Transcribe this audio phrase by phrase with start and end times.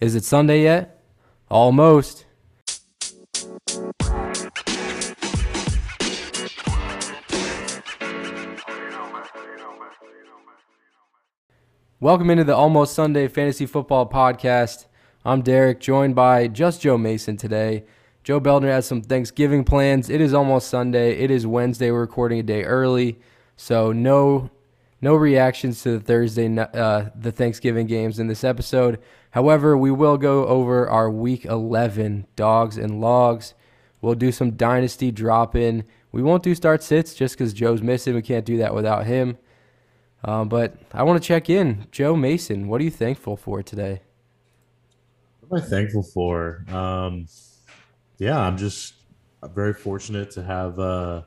[0.00, 1.04] Is it Sunday yet?
[1.50, 2.24] Almost.
[12.00, 14.86] Welcome into the Almost Sunday Fantasy Football Podcast.
[15.22, 17.84] I'm Derick, joined by just Joe Mason today.
[18.24, 20.08] Joe Beldner has some Thanksgiving plans.
[20.08, 21.18] It is almost Sunday.
[21.18, 21.90] It is Wednesday.
[21.90, 23.18] We're recording a day early,
[23.54, 24.48] so no
[25.00, 28.98] no reactions to the Thursday uh, the Thanksgiving games in this episode.
[29.30, 33.54] However, we will go over our Week 11 dogs and logs.
[34.00, 35.84] We'll do some dynasty drop in.
[36.12, 38.14] We won't do start sits just because Joe's missing.
[38.14, 39.38] We can't do that without him.
[40.24, 41.86] Um, but I want to check in.
[41.90, 44.02] Joe Mason, what are you thankful for today?
[45.40, 46.64] What am I thankful for?
[46.68, 47.26] Um,
[48.18, 48.94] yeah, I'm just
[49.54, 51.22] very fortunate to have, uh,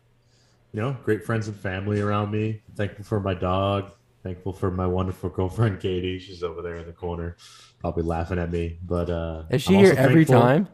[0.73, 2.61] you know, great friends and family around me.
[2.75, 3.91] Thankful for my dog.
[4.23, 6.17] Thankful for my wonderful girlfriend Katie.
[6.17, 7.37] She's over there in the corner,
[7.79, 8.79] probably laughing at me.
[8.83, 10.41] But uh, is she here every thankful.
[10.41, 10.67] time?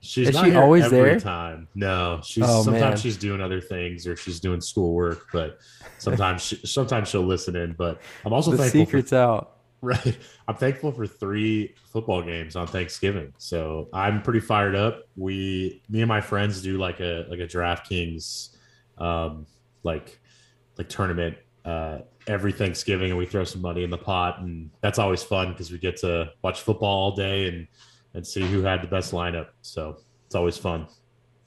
[0.00, 1.18] She's is she always there?
[1.18, 2.20] Time, no.
[2.22, 2.96] She's oh, sometimes man.
[2.98, 5.58] she's doing other things or she's doing schoolwork, but
[5.98, 7.72] sometimes she, sometimes she'll listen in.
[7.72, 9.50] But I'm also the thankful secrets for, out.
[9.84, 10.16] Right,
[10.48, 15.02] I'm thankful for three football games on Thanksgiving, so I'm pretty fired up.
[15.14, 18.53] We, me and my friends, do like a like a DraftKings,
[18.98, 19.46] um,
[19.82, 20.18] like
[20.78, 24.98] like tournament uh, every Thanksgiving, and we throw some money in the pot, and that's
[24.98, 27.66] always fun because we get to watch football all day and
[28.14, 29.48] and see who had the best lineup.
[29.62, 30.86] So it's always fun.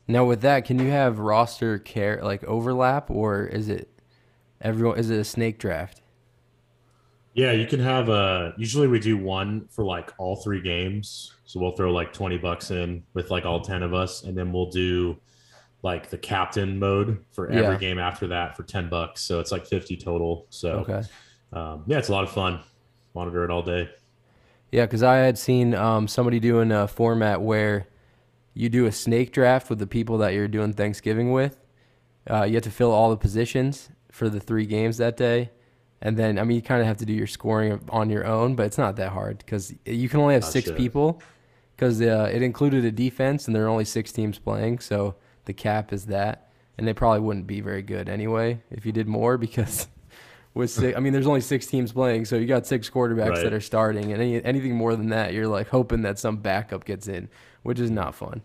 [0.08, 3.90] Now with that, can you have roster care like overlap, or is it
[4.62, 4.98] everyone?
[4.98, 6.02] Is it a snake draft?
[7.34, 8.54] Yeah, you can have a.
[8.58, 12.72] Usually we do one for like all three games, so we'll throw like twenty bucks
[12.72, 15.18] in with like all ten of us, and then we'll do
[15.84, 17.78] like the captain mode for every yeah.
[17.78, 19.22] game after that for ten bucks.
[19.22, 20.48] So it's like fifty total.
[20.50, 21.04] So okay.
[21.54, 22.60] um, yeah, it's a lot of fun.
[23.14, 23.90] Monitor it all day.
[24.72, 27.88] Yeah, because I had seen um, somebody doing a format where
[28.54, 31.58] you do a snake draft with the people that you're doing Thanksgiving with.
[32.30, 35.52] Uh, you have to fill all the positions for the three games that day.
[36.02, 38.56] And then, I mean, you kind of have to do your scoring on your own,
[38.56, 41.22] but it's not that hard because you can only have six people
[41.76, 44.80] because uh, it included a defense and there are only six teams playing.
[44.80, 45.16] So
[45.48, 46.44] the cap is that.
[46.78, 49.88] And they probably wouldn't be very good anyway if you did more because
[50.54, 53.44] with six, I mean, there's only six teams playing, so you got six quarterbacks right.
[53.44, 56.84] that are starting, and any, anything more than that, you're like hoping that some backup
[56.84, 57.30] gets in,
[57.64, 58.42] which is not fun.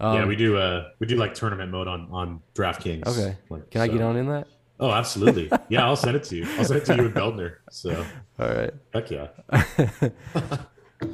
[0.00, 0.56] Um, yeah, we do.
[0.56, 3.06] Uh, we do like tournament mode on on DraftKings.
[3.06, 3.84] Okay, like, can so.
[3.84, 4.46] I get on in that?
[4.80, 5.50] Oh, absolutely.
[5.68, 6.46] Yeah, I'll send it to you.
[6.56, 7.56] I'll send it to you and Beldner.
[7.70, 8.06] So,
[8.38, 8.70] all right.
[8.94, 9.28] Heck yeah.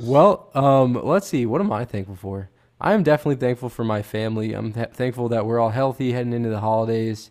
[0.01, 1.47] well, um, let's see.
[1.47, 2.51] What am I thankful for?
[2.85, 4.53] I am definitely thankful for my family.
[4.53, 7.31] I'm th- thankful that we're all healthy heading into the holidays.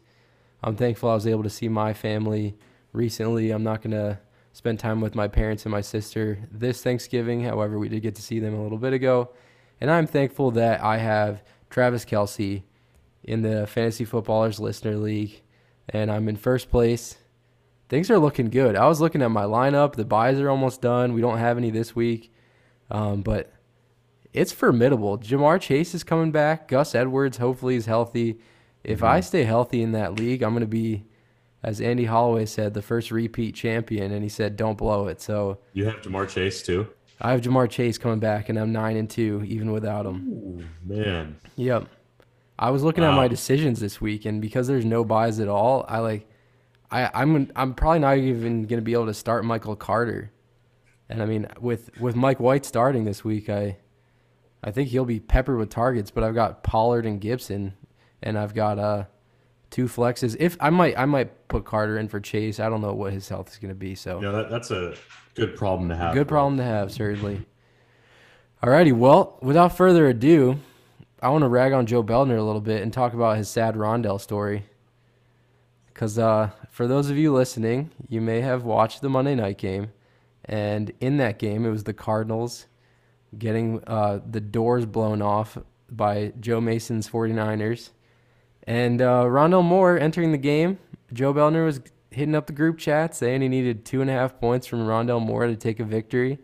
[0.64, 2.58] I'm thankful I was able to see my family
[2.92, 3.52] recently.
[3.52, 4.18] I'm not going to
[4.52, 7.44] spend time with my parents and my sister this Thanksgiving.
[7.44, 9.30] However, we did get to see them a little bit ago.
[9.80, 12.64] And I'm thankful that I have Travis Kelce
[13.24, 15.44] in the Fantasy Footballers Listener League.
[15.88, 17.18] And I'm in first place.
[17.90, 18.76] Things are looking good.
[18.76, 19.94] I was looking at my lineup.
[19.94, 21.14] The buys are almost done.
[21.14, 22.34] We don't have any this week.
[22.90, 23.54] Um, but
[24.34, 25.18] it's formidable.
[25.18, 26.68] Ja'Marr Chase is coming back.
[26.68, 28.40] Gus Edwards hopefully is healthy.
[28.84, 29.08] If mm-hmm.
[29.08, 31.06] I stay healthy in that league, I'm going to be
[31.64, 35.60] as Andy Holloway said, the first repeat champion, and he said, "Don't blow it." So
[35.72, 36.88] you have Ja'Marr Chase too.
[37.22, 40.28] I have Ja'Marr Chase coming back, and I'm nine and two even without him.
[40.28, 41.38] Ooh, man.
[41.56, 41.88] Yep.
[42.60, 43.12] I was looking wow.
[43.12, 46.30] at my decisions this week, and because there's no buys at all, I like,
[46.92, 50.32] I I'm I'm probably not even gonna be able to start Michael Carter,
[51.08, 53.78] and I mean with with Mike White starting this week, I
[54.64, 57.74] I think he'll be peppered with targets, but I've got Pollard and Gibson,
[58.22, 59.06] and I've got uh
[59.74, 60.38] two flexes.
[60.40, 62.60] If I might, I might put Carter in for Chase.
[62.60, 63.96] I don't know what his health is going to be.
[63.96, 64.96] So yeah, that, that's a
[65.34, 66.14] good problem to have.
[66.14, 67.46] Good problem to have, certainly.
[68.62, 70.60] Alrighty, well, without further ado,
[71.22, 73.76] I want to rag on Joe Beldner a little bit and talk about his sad
[73.76, 74.66] Rondale story.
[75.88, 79.92] Because uh, for those of you listening, you may have watched the Monday night game,
[80.46, 82.68] and in that game, it was the Cardinals
[83.38, 85.58] getting uh, the doors blown off
[85.90, 87.92] by Joe Mason's 49ers
[88.66, 90.80] and uh, Rondale Moore entering the game.
[91.12, 91.82] Joe Beldner was
[92.12, 95.22] hitting up the group chat saying he needed two and a half points from Rondale
[95.22, 96.40] Moore to take a victory.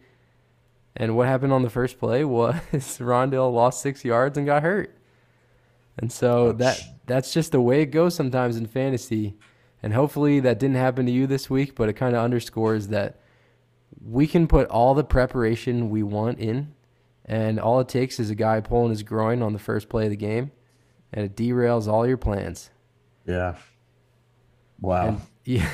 [0.95, 4.95] And what happened on the first play was Rondale lost six yards and got hurt.
[5.97, 6.57] And so Ouch.
[6.57, 9.35] that that's just the way it goes sometimes in fantasy.
[9.81, 13.19] And hopefully that didn't happen to you this week, but it kind of underscores that
[14.01, 16.73] we can put all the preparation we want in,
[17.29, 20.09] and all it takes is a guy pulling his groin on the first play of
[20.09, 20.51] the game
[21.13, 22.71] and it derails all your plans.
[23.25, 23.55] Yeah.
[24.81, 25.07] Wow.
[25.07, 25.69] And, yeah.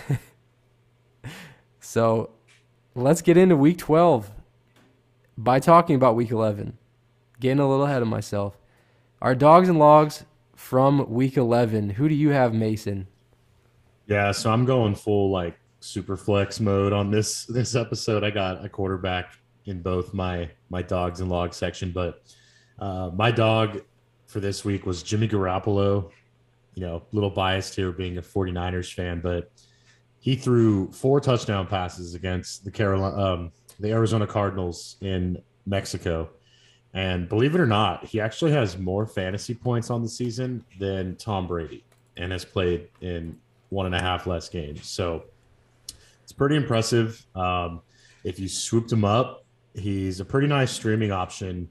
[1.80, 2.32] so
[2.94, 4.30] let's get into week 12.
[5.38, 6.78] by talking about week 11.
[7.40, 8.58] Getting a little ahead of myself.
[9.22, 10.26] Our dogs and logs
[10.56, 11.92] from week 11.
[11.92, 13.08] Who do you have, Mason?
[14.08, 18.24] Yeah, so I'm going full like super flex mode on this this episode.
[18.24, 19.34] I got a quarterback
[19.66, 22.22] in both my my dogs and logs section, but
[22.80, 23.82] uh, my dog
[24.28, 26.12] for this week was Jimmy Garoppolo.
[26.74, 29.50] You know, a little biased here being a 49ers fan, but
[30.20, 36.30] he threw four touchdown passes against the Carolina um, the Arizona Cardinals in Mexico.
[36.94, 41.18] And believe it or not, he actually has more fantasy points on the season than
[41.18, 41.84] Tom Brady
[42.16, 43.38] and has played in
[43.70, 44.88] one and a half less games.
[44.88, 45.26] So
[46.24, 47.26] it's pretty impressive.
[47.36, 47.82] Um,
[48.24, 49.45] if you swooped him up,
[49.76, 51.70] he's a pretty nice streaming option,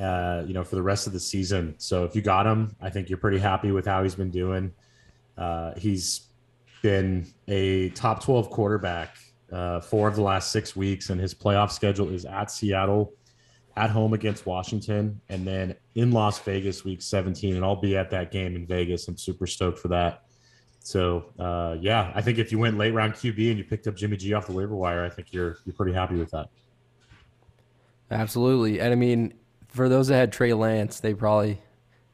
[0.00, 1.74] uh, you know, for the rest of the season.
[1.78, 4.72] So if you got him, I think you're pretty happy with how he's been doing.
[5.36, 6.28] Uh, he's
[6.82, 9.16] been a top 12 quarterback
[9.52, 13.12] uh, four of the last six weeks, and his playoff schedule is at Seattle,
[13.76, 17.54] at home against Washington, and then in Las Vegas week 17.
[17.56, 19.06] And I'll be at that game in Vegas.
[19.06, 20.22] I'm super stoked for that.
[20.80, 23.94] So uh, yeah, I think if you went late round QB and you picked up
[23.96, 26.48] Jimmy G off the waiver wire, I think you're you're pretty happy with that.
[28.10, 29.34] Absolutely, and I mean,
[29.68, 31.60] for those that had Trey Lance, they probably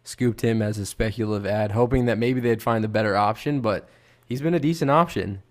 [0.02, 3.60] scooped him as a speculative ad, hoping that maybe they'd find a better option.
[3.60, 3.88] But
[4.24, 5.42] he's been a decent option.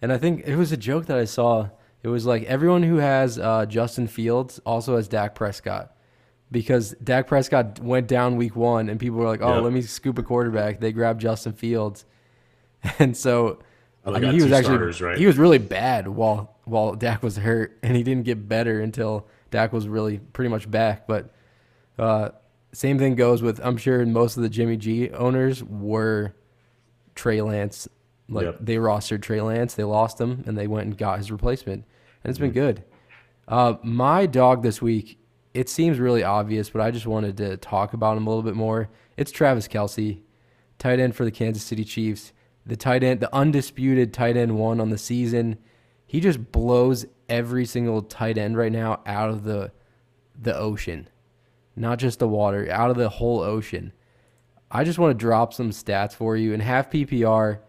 [0.00, 1.68] And I think it was a joke that I saw.
[2.02, 5.94] It was like everyone who has uh, Justin Fields also has Dak Prescott
[6.50, 9.62] because Dak Prescott went down week one and people were like, oh, yep.
[9.62, 10.80] let me scoop a quarterback.
[10.80, 12.04] They grabbed Justin Fields.
[12.98, 13.60] And so,
[14.04, 15.16] oh, I mean, he was actually, starters, right?
[15.16, 19.28] he was really bad while, while Dak was hurt and he didn't get better until
[19.52, 21.06] Dak was really pretty much back.
[21.06, 21.32] But
[21.96, 22.30] uh,
[22.72, 26.34] same thing goes with, I'm sure most of the Jimmy G owners were
[27.14, 27.86] Trey Lance
[28.28, 28.58] like yep.
[28.60, 31.84] they rostered Trey Lance, they lost him, and they went and got his replacement,
[32.24, 32.46] and it's mm-hmm.
[32.46, 32.84] been good.
[33.48, 35.18] Uh, my dog this week,
[35.54, 38.54] it seems really obvious, but I just wanted to talk about him a little bit
[38.54, 38.88] more.
[39.16, 40.20] It's Travis Kelce,
[40.78, 42.32] tight end for the Kansas City Chiefs.
[42.64, 45.58] The tight end, the undisputed tight end one on the season.
[46.12, 49.72] He just blows every single tight end right now out of the
[50.38, 51.08] the ocean,
[51.74, 53.94] not just the water, out of the whole ocean.
[54.70, 56.52] I just want to drop some stats for you.
[56.52, 57.60] In half PPR,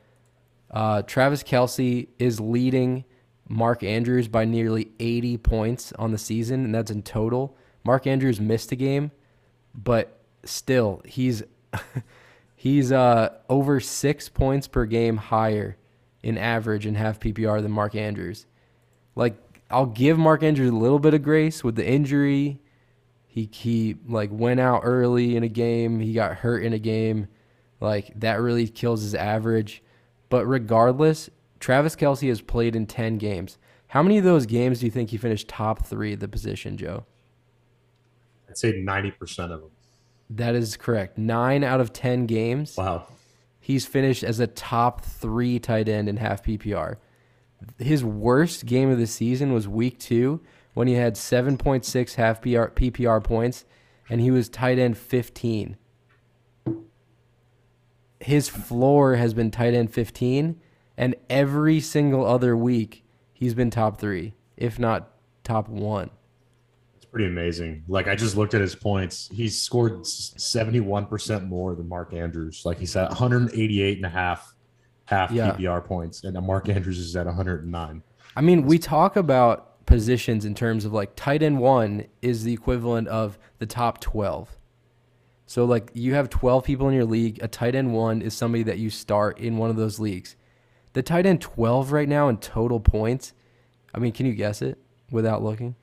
[0.71, 3.05] uh, Travis Kelce is leading
[3.47, 7.55] Mark Andrews by nearly 80 points on the season, and that's in total.
[7.85, 9.11] Mark Andrews missed a game,
[9.73, 11.43] but still, he's
[12.57, 15.77] he's uh, over six points per game higher
[16.23, 18.47] in average in half PPR than Mark Andrews.
[19.15, 19.35] Like,
[19.69, 22.59] I'll give Mark Andrews a little bit of grace with the injury.
[23.27, 25.99] He he like went out early in a game.
[25.99, 27.27] He got hurt in a game.
[27.79, 29.81] Like that really kills his average.
[30.29, 31.29] But regardless,
[31.59, 33.57] Travis Kelce has played in 10 games.
[33.87, 36.77] How many of those games do you think he finished top three at the position,
[36.77, 37.05] Joe?
[38.49, 39.71] I'd say 90% of them.
[40.29, 41.17] That is correct.
[41.17, 42.75] Nine out of 10 games.
[42.77, 43.07] Wow.
[43.63, 46.97] He's finished as a top three tight end in half PPR.
[47.77, 50.41] His worst game of the season was week two
[50.73, 53.63] when he had 7.6 half PPR points
[54.09, 55.77] and he was tight end 15
[58.23, 60.59] his floor has been tight end 15,
[60.97, 65.11] and every single other week he's been top three, if not
[65.43, 66.09] top one.
[67.13, 67.83] Pretty amazing.
[67.87, 69.29] Like I just looked at his points.
[69.31, 72.63] He's scored 71% more than Mark Andrews.
[72.65, 74.55] Like he's at 188 and a half
[75.05, 75.51] half yeah.
[75.51, 78.03] PPR points, and Mark Andrews is at 109.
[78.35, 82.53] I mean, we talk about positions in terms of like tight end one is the
[82.53, 84.57] equivalent of the top 12.
[85.45, 87.37] So like you have 12 people in your league.
[87.43, 90.35] A tight end one is somebody that you start in one of those leagues.
[90.93, 93.33] The tight end 12 right now in total points.
[93.93, 94.79] I mean, can you guess it
[95.11, 95.75] without looking?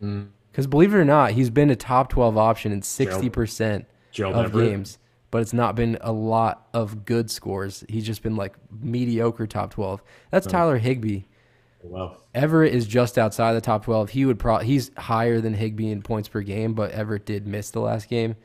[0.00, 0.26] Because
[0.56, 0.60] hmm.
[0.62, 0.70] mm.
[0.70, 4.98] believe it or not, he's been a top 12 option in 60% Joe, of games,
[5.30, 7.84] but it's not been a lot of good scores.
[7.88, 10.02] He's just been like mediocre top 12.
[10.30, 10.50] That's oh.
[10.50, 11.22] Tyler Higbee.
[11.82, 14.10] Well, Everett is just outside the top 12.
[14.10, 17.70] He would pro- he's higher than Higbee in points per game, but Everett did miss
[17.70, 18.36] the last game.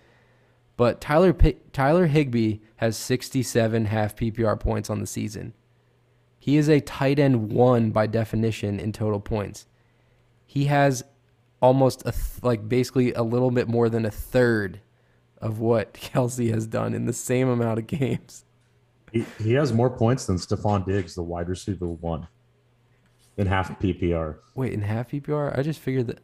[0.77, 5.53] But Tyler P- Tyler Higbee has 67 half PPR points on the season.
[6.39, 9.67] He is a tight end one by definition in total points.
[10.45, 11.03] He has
[11.65, 14.79] almost a th- like basically a little bit more than a third
[15.39, 18.45] of what Kelce has done in the same amount of games.
[19.11, 22.27] He, he has more points than Stefon Diggs, the wide receiver one
[23.37, 24.37] in half PPR.
[24.53, 25.57] Wait, in half PPR?
[25.57, 26.19] I just figured that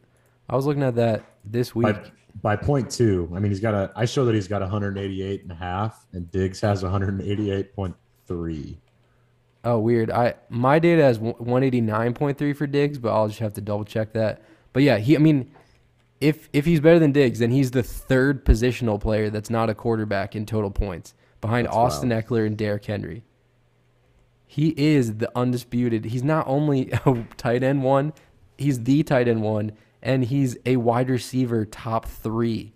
[0.48, 1.86] I was looking at that this week.
[1.86, 3.92] By, by point two, I mean he's got a.
[3.96, 8.76] I show that he's got 188 and a half, and Diggs has 188.3.
[9.64, 10.12] Oh, weird.
[10.12, 14.44] I my data has 189.3 for Diggs, but I'll just have to double check that.
[14.74, 15.16] But yeah, he.
[15.16, 15.52] I mean,
[16.20, 19.76] if if he's better than Diggs, then he's the third positional player that's not a
[19.76, 22.26] quarterback in total points, behind That's Austin wild.
[22.26, 23.24] Ekeler and Derrick Henry.
[24.46, 26.06] He is the undisputed.
[26.06, 28.14] He's not only a tight end one,
[28.58, 32.74] he's the tight end one, and he's a wide receiver top three.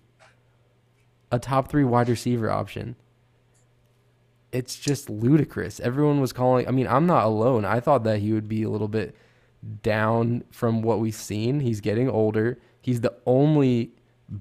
[1.30, 2.96] A top three wide receiver option.
[4.52, 5.80] It's just ludicrous.
[5.80, 6.66] Everyone was calling.
[6.66, 7.64] I mean, I'm not alone.
[7.64, 9.14] I thought that he would be a little bit
[9.82, 11.60] down from what we've seen.
[11.60, 12.58] He's getting older.
[12.80, 13.92] He's the only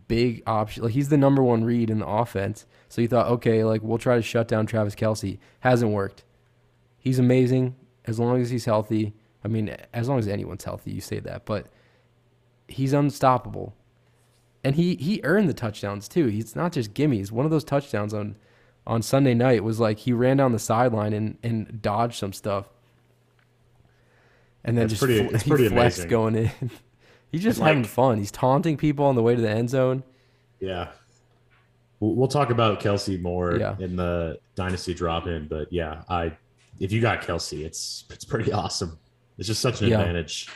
[0.07, 0.83] big option.
[0.83, 2.65] Like he's the number one read in the offense.
[2.89, 5.37] So you thought, okay, like we'll try to shut down Travis Kelce.
[5.61, 6.23] Hasn't worked.
[6.97, 9.13] He's amazing as long as he's healthy.
[9.43, 11.67] I mean, as long as anyone's healthy, you say that, but
[12.67, 13.75] he's unstoppable.
[14.63, 16.27] And he he earned the touchdowns too.
[16.27, 17.31] He's not just gimmies.
[17.31, 18.37] One of those touchdowns on
[18.87, 22.69] on Sunday night was like he ran down the sideline and and dodged some stuff.
[24.65, 26.09] And then It's just pretty- fl- it's pretty flexed amazing.
[26.09, 26.51] going in.
[27.31, 28.17] He's just having fun.
[28.17, 30.03] He's taunting people on the way to the end zone.
[30.59, 30.89] Yeah.
[31.99, 33.75] We'll, we'll talk about Kelce more Yeah.
[33.79, 36.33] in the dynasty drop in, but yeah, I
[36.79, 38.97] if you got Kelce, it's it's pretty awesome.
[39.37, 39.99] It's just such an Yeah.
[39.99, 40.47] advantage.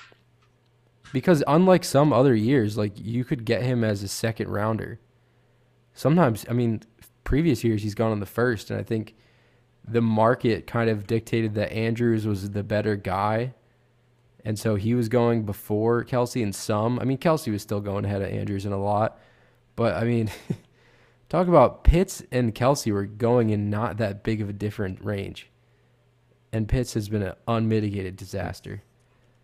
[1.13, 4.99] Because unlike some other years, like you could get him as a second rounder.
[5.93, 6.81] Sometimes, I mean,
[7.23, 9.15] previous years he's gone on the first, and I think
[9.85, 13.53] the market kind of dictated that Andrews was the better guy,
[14.49, 16.97] and so he was going before Kelce in some.
[16.97, 19.19] I mean, Kelce was still going ahead of Andrews in a lot,
[19.75, 20.31] but I mean,
[21.29, 25.51] talk about Pitts and Kelce were going in not that big of a different range,
[26.51, 28.81] and Pitts has been an unmitigated disaster.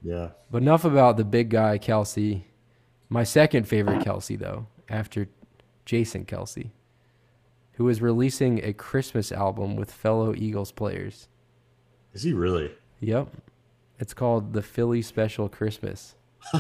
[0.02, 0.30] Yeah.
[0.50, 2.42] But enough about the big guy, Kelce.
[3.08, 5.28] My second favorite Kelce, though, after
[5.86, 6.72] Jason Kelce,
[7.74, 11.28] who is releasing a Christmas album with fellow Eagles players.
[12.14, 12.72] Is he really?
[13.02, 13.30] Yep.
[14.00, 16.16] It's called the Philly Special Christmas.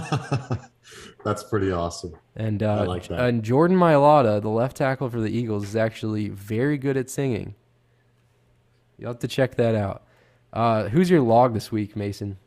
[1.23, 2.15] That's pretty awesome.
[2.35, 3.19] And I uh, like that.
[3.19, 7.55] and Jordan Mailata, the left tackle for the Eagles, is actually very good at singing.
[8.97, 10.03] You'll have to check that out.
[10.53, 12.37] Uh, who's your log this week, Mason?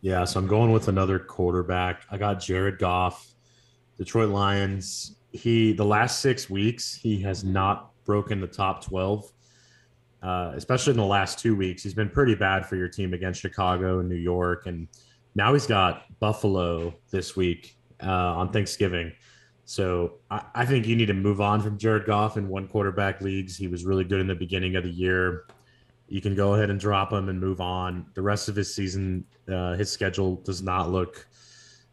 [0.00, 2.02] Yeah, so I'm going with another quarterback.
[2.10, 3.34] I got Jared Goff,
[3.96, 5.16] Detroit Lions.
[5.32, 9.30] He the last six weeks he has not broken the top twelve,
[10.26, 11.84] uh, especially in the last two weeks.
[11.84, 14.88] He's been pretty bad for your team against Chicago and New York, and
[15.36, 19.12] now he's got Buffalo this week uh, on Thanksgiving.
[19.66, 23.20] So I, I think you need to move on from Jared Goff in one quarterback
[23.20, 23.56] leagues.
[23.56, 25.46] He was really good in the beginning of the year.
[26.08, 28.06] You can go ahead and drop him and move on.
[28.14, 31.24] The rest of his season, uh, his schedule does not look,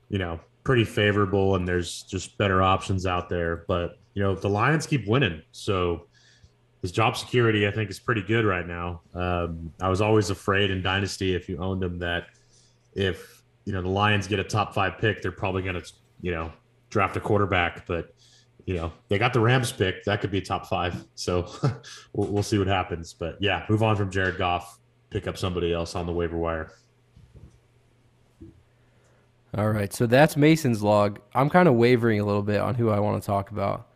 [0.10, 3.66] you know, pretty favorable, and there's just better options out there.
[3.68, 6.08] But you know, the Lions keep winning, so
[6.84, 9.02] his job security, I think, is pretty good right now.
[9.16, 12.28] Um, I was always afraid in Dynasty if you owned him that
[12.94, 16.32] if you know the Lions get a top five pick, they're probably going to you
[16.32, 16.52] know
[16.90, 18.13] draft a quarterback, but
[18.66, 20.04] you know they got the Rams pick.
[20.04, 21.06] That could be a top five.
[21.16, 21.50] So
[22.13, 23.13] we'll, we'll see what happens.
[23.13, 24.78] But yeah, move on from Jared Goff.
[25.10, 26.74] Pick up somebody else on the waiver wire.
[29.56, 31.22] All right, so that's Mason's log.
[31.34, 33.88] I'm kind of wavering a little bit on who I want to talk about.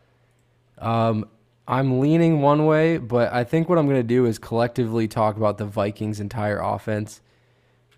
[0.78, 1.28] Um,
[1.68, 5.36] I'm leaning one way, but I think what I'm going to do is collectively talk
[5.36, 7.20] about the Vikings' entire offense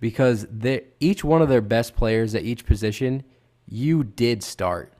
[0.01, 0.47] because
[0.99, 3.23] each one of their best players at each position,
[3.69, 4.93] you did start.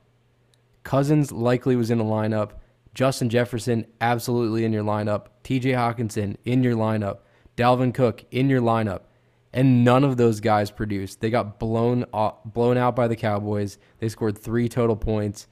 [0.83, 2.51] Cousins likely was in the lineup.
[2.93, 5.25] Justin Jefferson absolutely in your lineup.
[5.43, 5.73] T.J.
[5.73, 7.19] Hockenson in your lineup.
[7.57, 9.01] Dalvin Cook in your lineup
[9.53, 11.19] and none of those guys produced.
[11.19, 12.05] They got blown
[12.45, 13.77] blown out by the Cowboys.
[13.99, 15.47] They scored three total points.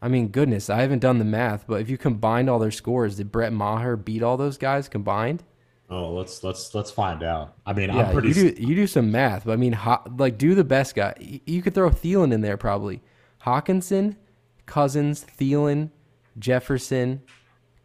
[0.00, 3.16] I mean, goodness, I haven't done the math, but if you combined all their scores,
[3.16, 5.42] did Brett Maher beat all those guys combined?
[5.90, 7.54] Oh, let's let's let's find out.
[7.66, 8.28] I mean, Yeah, I'm pretty.
[8.28, 11.14] you do you do some math, but I mean, Ho- like do the best guy.
[11.46, 13.00] You could throw Thielen in there probably.
[13.44, 14.16] Hockenson,
[14.66, 15.90] Cousins, Thielen,
[16.38, 17.22] Jefferson,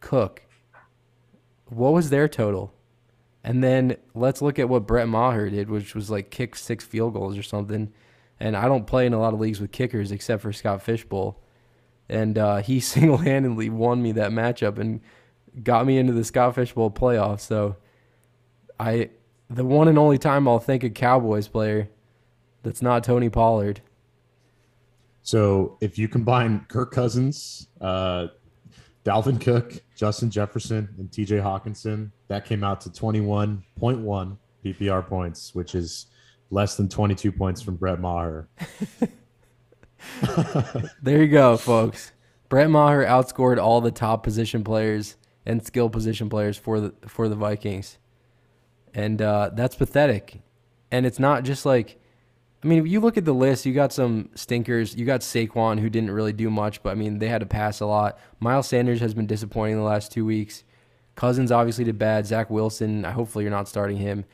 [0.00, 0.42] Cook.
[1.66, 2.74] What was their total?
[3.42, 7.14] And then let's look at what Brett Maher did, which was like kick six field
[7.14, 7.92] goals or something.
[8.40, 11.04] And I don't play in a lot of leagues with kickers except for Scott Fish
[11.04, 11.40] Bowl.
[12.08, 15.00] And uh, he single handedly won me that matchup and
[15.62, 17.40] got me into the Scott Fish Bowl playoffs.
[17.40, 17.76] So
[18.78, 19.10] I
[19.50, 21.88] the one and only time I'll think a Cowboys player
[22.62, 23.80] that's not Tony Pollard.
[25.22, 28.28] So if you combine Kirk Cousins, uh,
[29.04, 35.74] Dalvin Cook, Justin Jefferson, and TJ Hockenson, that came out to 21.1 PPR points, which
[35.74, 36.06] is
[36.50, 38.48] less than 22 points from Brett Maher.
[41.02, 42.12] There you go, folks.
[42.48, 47.28] Brett Maher outscored all the top position players and skill position players for the for
[47.28, 47.98] the Vikings,
[48.92, 50.40] and uh, that's pathetic.
[50.90, 51.98] And it's not just like
[52.64, 54.96] I mean, you look at the list, you got some stinkers.
[54.96, 57.80] You got Saquon, who didn't really do much, but I mean, they had to pass
[57.80, 58.18] a lot.
[58.40, 60.64] Miles Sanders has been disappointing the last two weeks.
[61.14, 62.26] Cousins obviously did bad.
[62.26, 64.24] Zach Wilson, hopefully you're not starting him.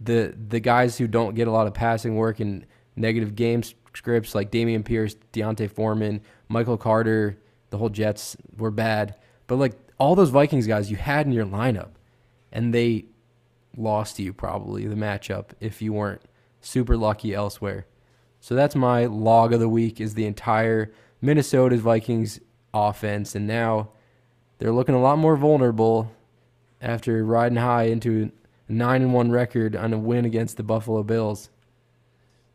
[0.00, 4.34] The the guys who don't get a lot of passing work and negative game scripts
[4.34, 7.38] like Dameon Pierce, D'Onta Foreman, Michael Carter,
[7.70, 9.16] the whole Jets were bad.
[9.46, 11.90] But like all those Vikings guys you had in your lineup,
[12.50, 13.06] and they
[13.76, 16.22] lost you probably the matchup if you weren't
[16.60, 17.86] super lucky elsewhere.
[18.40, 22.40] So that's my log of the week is the entire Minnesota's Vikings
[22.74, 23.90] offense and now
[24.58, 26.10] they're looking a lot more vulnerable
[26.80, 28.30] after riding high into
[28.68, 31.50] a 9 and 1 record on a win against the Buffalo Bills.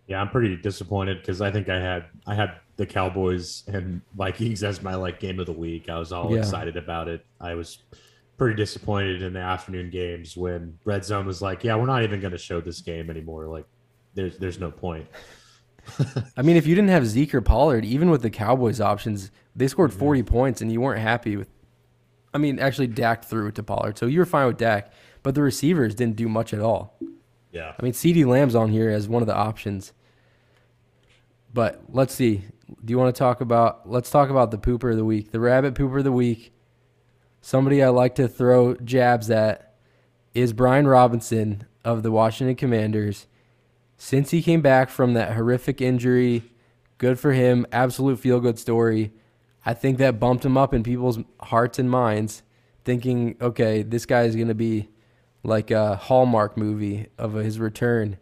[0.08, 4.64] Yeah, I'm pretty disappointed cuz I think I had I had the Cowboys and Vikings
[4.64, 5.90] as my like game of the week.
[5.90, 6.40] I was all yeah.
[6.40, 7.26] excited about it.
[7.42, 7.84] I was
[8.38, 12.22] pretty disappointed in the afternoon games when Red Zone was like, "Yeah, we're not even
[12.22, 13.48] going to show this game anymore.
[13.48, 13.66] Like
[14.14, 15.08] there's there's no point.
[16.38, 19.68] I mean, if you didn't have Zeke or Pollard, even with the Cowboys options, they
[19.68, 20.34] scored 40 mm-hmm.
[20.34, 21.50] points and you weren't happy with.
[22.34, 24.92] I mean, actually, Dak threw it to Pollard, so you were fine with Dak,
[25.24, 27.00] but the receivers didn't do much at all.
[27.52, 27.74] Yeah.
[27.80, 29.94] I mean, CeeDee Lamb's on here as one of the options.
[31.54, 32.44] But let's see.
[32.84, 33.90] Do you want to talk about?
[33.90, 36.54] Let's talk about the pooper of the week, the rabbit pooper of the week.
[37.42, 39.76] Somebody I like to throw jabs at
[40.34, 43.28] is Brian Robinson of the Washington Commanders
[43.98, 46.44] since he came back from that horrific injury,
[47.00, 47.66] good for him.
[47.72, 49.12] Absolute feel good story.
[49.66, 52.44] I think that bumped him up in people's hearts and minds,
[52.86, 54.90] thinking, okay, this guy is going to be
[55.44, 58.18] like a Hallmark movie of his return.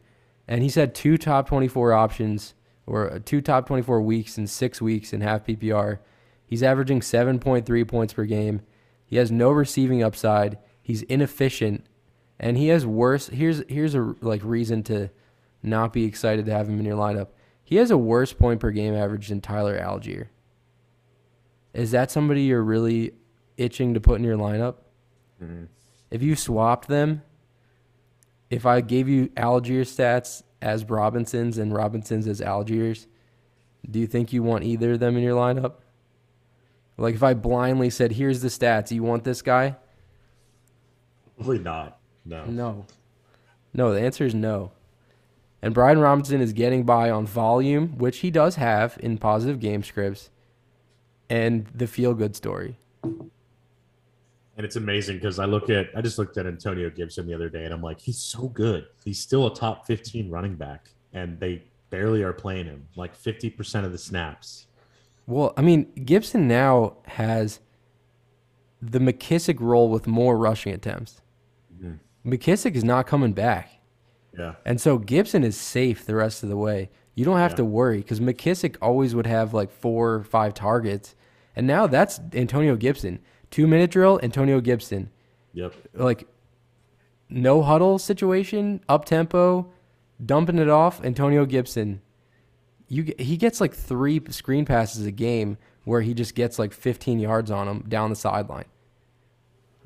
[0.47, 2.54] And he's had two top 24 options
[2.87, 5.99] or two top 24 weeks and six weeks in half PPR.
[6.45, 8.61] He's averaging 7.3 points per game.
[9.05, 10.57] He has no receiving upside.
[10.81, 11.85] He's inefficient,
[12.39, 13.27] and he has worse.
[13.27, 15.09] Here's here's a like reason to
[15.63, 17.29] not be excited to have him in your lineup.
[17.63, 20.27] He has a worse point per game average than Tyler Allgeier.
[21.73, 23.13] Is that somebody you're really
[23.57, 24.75] itching to put in your lineup?
[25.43, 25.65] Mm-hmm.
[26.11, 27.23] If you swapped them,
[28.49, 33.07] if I gave you Allgeier stats as Robinson's and Robinson's as Allgeier's,
[33.89, 35.73] do you think you want either of them in your lineup?
[36.97, 38.91] Like if I blindly said, "Here's the stats.
[38.91, 39.75] You want this guy?"
[41.37, 41.99] Probably not.
[42.25, 42.45] No.
[42.45, 42.85] No.
[43.73, 43.93] No.
[43.93, 44.71] The answer is no.
[45.61, 49.83] And Brian Robinson is getting by on volume, which he does have in positive game
[49.83, 50.29] scripts,
[51.29, 52.77] and the feel good story.
[54.57, 57.49] And it's amazing because I look at I just looked at Antonio Gibson the other
[57.49, 58.87] day and I'm like, he's so good.
[59.03, 63.85] He's still a top 15 running back, and they barely are playing him, like 50%
[63.85, 64.67] of the snaps.
[65.27, 67.59] Well, I mean, Gibson now has
[68.81, 71.21] the McKissic role with more rushing attempts.
[71.73, 72.31] Mm-hmm.
[72.31, 73.79] McKissic is not coming back.
[74.37, 74.55] Yeah.
[74.65, 76.89] And so Gibson is safe the rest of the way.
[77.15, 77.57] You don't have yeah.
[77.57, 81.15] to worry because McKissic always would have like four or five targets.
[81.55, 83.19] And now that's Antonio Gibson.
[83.55, 85.09] Two minute drill, Antonio Gibson.
[85.53, 85.73] Yep.
[85.93, 86.27] Like
[87.29, 89.71] no huddle situation, up tempo,
[90.25, 92.01] dumping it off, Antonio Gibson.
[92.89, 97.17] You he gets like three screen passes a game where he just gets like 15
[97.21, 98.65] yards on him down the sideline.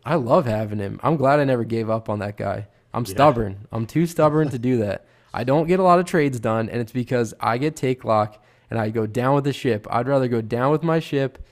[0.03, 0.99] I love having him.
[1.03, 2.65] I'm glad I never gave up on that guy.
[2.91, 3.11] I'm yeah.
[3.11, 3.67] stubborn.
[3.71, 5.05] I'm too stubborn to do that.
[5.31, 8.43] I don't get a lot of trades done, and it's because I get take lock
[8.71, 9.85] and I go down with the ship.
[9.91, 11.45] I'd rather go down with my ship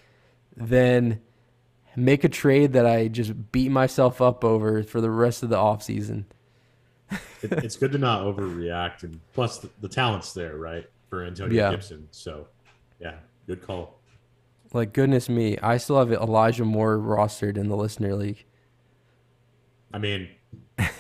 [0.56, 1.22] than
[1.98, 5.58] make a trade that I just beat myself up over for the rest of the
[5.58, 6.28] off season.
[7.42, 11.56] it, it's good to not overreact, and plus the, the talent's there, right, for Antonio
[11.56, 11.72] yeah.
[11.72, 12.08] Gibson.
[12.12, 12.48] So,
[13.02, 13.16] yeah,
[13.48, 14.00] good call.
[14.74, 18.46] Like goodness me, I still have Elijah Moore rostered in the listener league.
[19.94, 20.30] I mean,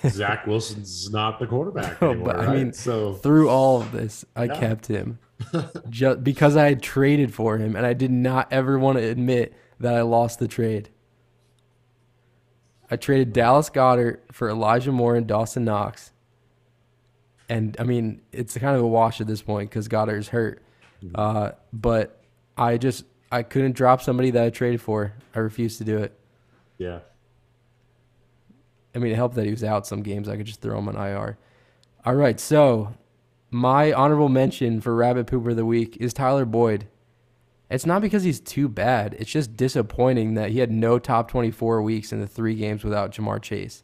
[0.07, 2.49] Zach Wilson's not the quarterback oh, anymore, but right?
[2.49, 4.59] I mean, so through all of this, I yeah.
[4.59, 5.19] kept him
[5.89, 9.53] just because I had traded for him, and I did not ever want to admit
[9.79, 10.89] that I lost the trade.
[12.89, 16.11] I traded Dallas Goedert for Elijah Moore and Dawson Knox,
[17.49, 20.61] and I mean it's kind of a wash at this point because Goedert is hurt.
[21.03, 21.15] Mm-hmm.
[21.15, 22.21] Uh, but
[22.57, 25.13] I just I couldn't drop somebody that I traded for.
[25.35, 26.17] I refused to do it.
[26.77, 26.99] Yeah.
[28.95, 30.27] I mean, it helped that he was out some games.
[30.27, 31.37] I could just throw him on IR.
[32.05, 32.93] All right, so
[33.51, 36.87] my honorable mention for Rabbit Pooper of the Week is Tyler Boyd.
[37.69, 39.15] It's not because he's too bad.
[39.19, 43.11] It's just disappointing that he had no top 24 weeks in the three games without
[43.11, 43.83] Ja'Marr Chase.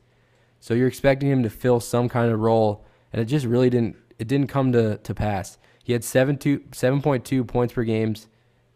[0.60, 3.98] So you're expecting him to fill some kind of role, and it just really didn't.
[4.20, 5.58] It didn't come to, to pass.
[5.84, 8.28] He had seven two, 7.2 points per games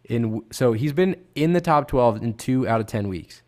[0.04, 3.43] in so he's been in the top 12 in 2 out of 10 weeks.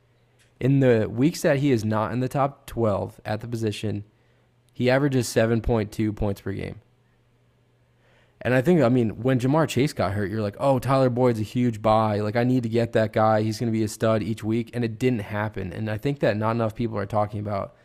[0.60, 4.04] In the weeks that he is not in the top 12 at the position,
[4.74, 6.82] he averages 7.2 points per game.
[8.42, 11.40] And I think, I mean, when Ja'Marr Chase got hurt, you're like, oh, Tyler Boyd's
[11.40, 12.22] a huge buy.
[12.22, 13.42] Like, I need to get that guy.
[13.42, 14.72] He's going to be a stud each week.
[14.74, 15.74] And it didn't happen.
[15.74, 17.76] And I think that not enough people are talking about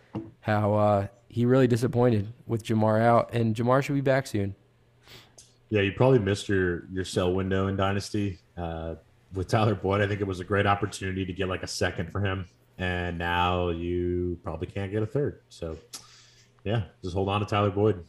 [0.41, 3.31] how uh, he really disappointed with Ja'Marr out.
[3.33, 4.55] And Ja'Marr should be back soon.
[5.71, 8.95] Yeah, you probably missed your your sell window in Dynasty uh,
[9.33, 10.03] with Tyler Boyd.
[10.03, 12.47] I think it was a great opportunity to get like a second for him,
[12.79, 15.41] and now you probably can't get a third.
[15.49, 15.77] So,
[16.63, 18.05] yeah, just hold on to Tyler Boyd.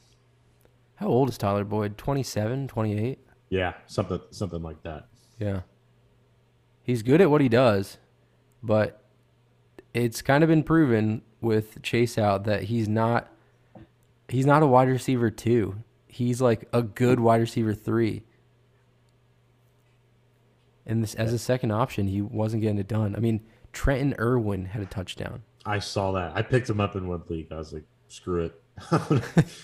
[0.96, 1.98] How old is Tyler Boyd?
[1.98, 3.20] 27, 28?
[3.50, 5.08] Yeah, something something like that.
[5.40, 5.62] Yeah.
[6.84, 7.98] He's good at what he does,
[8.64, 9.04] but
[9.94, 13.32] it's kind of been proven with Chase out that he's not
[14.28, 15.78] he's not a wide receiver two.
[16.08, 18.24] He's like a good wide receiver three.
[20.86, 23.16] And this as a second option, he wasn't getting it done.
[23.16, 23.42] I mean,
[23.74, 25.44] Trenton Irwin had a touchdown.
[25.66, 26.34] I saw that.
[26.36, 27.52] I picked him up in one league.
[27.52, 28.62] I was like, screw it.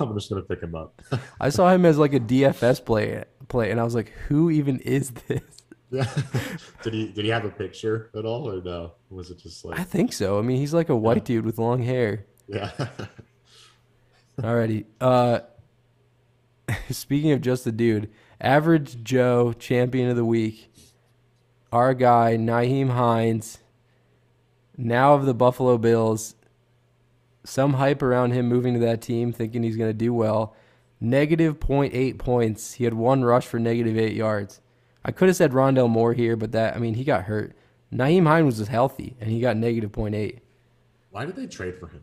[0.00, 1.00] I'm just gonna pick him up.
[1.40, 4.80] I saw him as like a DFS play play, and I was like, who even
[4.80, 5.42] is this?
[5.90, 6.06] Yeah.
[6.82, 8.92] did he did he have a picture at all or no?
[9.10, 10.38] Was it just like I think so.
[10.38, 12.26] I mean, he's like a white dude with long hair.
[12.46, 12.70] Yeah.
[14.40, 14.86] Alrighty.
[15.00, 15.40] Uh,
[16.90, 18.10] speaking of just the dude,
[18.40, 20.72] average Joe champion of the week,
[21.72, 23.58] our guy Nyheim Hines,
[24.76, 26.34] now of the Buffalo Bills.
[27.44, 30.54] Some hype around him moving to that team, thinking he's going to do well.
[31.00, 32.74] Negative 0.8 points.
[32.74, 34.60] He had one rush for negative eight yards.
[35.04, 37.56] I could have said Rondale Moore here, but that I mean he got hurt.
[37.92, 40.40] Nyheim Hines was healthy and he got negative 0.8.
[41.10, 42.02] Why did they trade for him?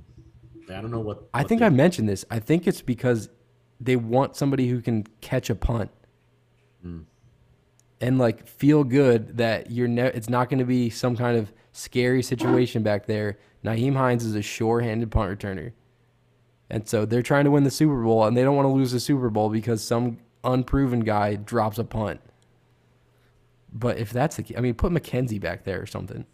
[0.69, 1.29] I don't know what.
[1.33, 2.25] I think I mentioned this.
[2.29, 3.29] I think it's because
[3.79, 5.91] they want somebody who can catch a punt
[6.81, 7.01] hmm.
[8.01, 11.53] and like feel good that you're ne- it's not going to be some kind of
[11.77, 13.37] scary situation back there.
[13.63, 15.73] Nyheim Hines is a sure-handed punt returner.
[16.69, 18.91] And so they're trying to win the Super Bowl and they don't want to lose
[18.91, 22.19] the Super Bowl because some unproven guy drops a punt.
[23.71, 26.25] But if that's the key, I mean, put McKenzie back there or something.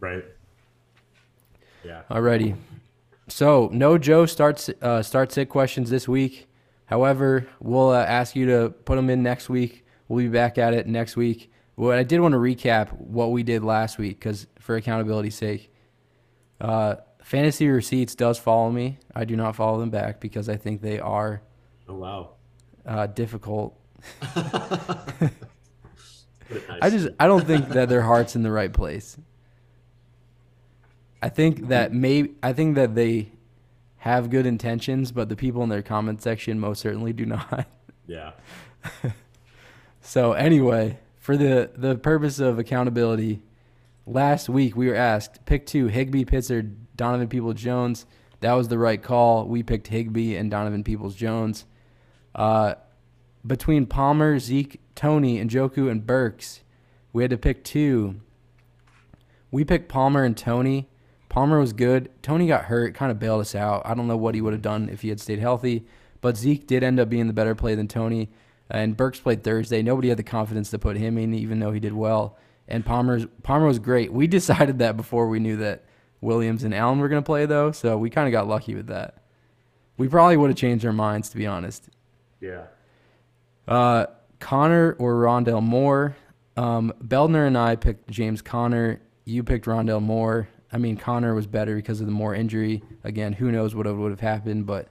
[0.00, 0.24] right.
[1.82, 2.02] Yeah.
[2.10, 2.56] Alrighty.
[3.28, 6.48] So no Joe starts uh, start sit questions this week.
[6.86, 9.84] However, we'll uh, ask you to put them in next week.
[10.08, 11.50] We'll be back at it next week.
[11.76, 15.72] Well, I did want to recap what we did last week because for accountability's sake,
[16.60, 18.98] uh, fantasy receipts does follow me.
[19.14, 21.42] I do not follow them back because I think they are
[21.88, 22.30] Oh wow.
[22.86, 23.78] uh, difficult.
[26.50, 26.78] Nice.
[26.82, 29.16] I just I don't think that their heart's in the right place.
[31.22, 33.32] I think that may I think that they
[33.96, 37.66] have good intentions, but the people in their comment section most certainly do not.
[38.06, 38.32] yeah.
[40.02, 43.40] So anyway, for the the purpose of accountability,
[44.06, 48.04] last week we were asked pick two: Higbee, Pitzer, Donovan Peoples Jones.
[48.40, 49.46] That was the right call.
[49.46, 51.64] We picked Higbee and Donovan Peoples Jones.
[52.34, 52.74] Uh,
[53.46, 56.60] between Palmer, Zeke, Tony, and Njoku and Burks,
[57.14, 58.20] we had to pick two.
[59.50, 60.90] We picked Palmer and Tony.
[61.30, 62.10] Palmer was good.
[62.20, 63.80] Tony got hurt, kind of bailed us out.
[63.86, 65.86] I don't know what he would have done if he had stayed healthy,
[66.20, 68.28] but Zeke did end up being the better play than Tony.
[68.70, 69.82] And Burks played Thursday.
[69.82, 72.38] Nobody had the confidence to put him in, even though he did well.
[72.66, 74.12] And Palmer's Palmer was great.
[74.12, 75.84] We decided that before we knew that
[76.20, 77.72] Williams and Allen were going to play, though.
[77.72, 79.18] So we kind of got lucky with that.
[79.96, 81.88] We probably would have changed our minds, to be honest.
[82.40, 82.64] Yeah.
[83.68, 84.06] Uh,
[84.40, 86.16] Conner or Rondale Moore.
[86.56, 89.00] Um, Beldner and I picked James Conner.
[89.24, 90.48] You picked Rondale Moore.
[90.72, 92.82] I mean, Conner was better because of the Moore injury.
[93.04, 94.88] Again, who knows what would have happened, but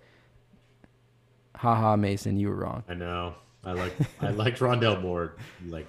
[1.56, 2.84] haha, Mason, you were wrong.
[2.88, 3.36] I know.
[3.65, 5.36] I like I liked Rondale Moore.
[5.67, 5.88] Like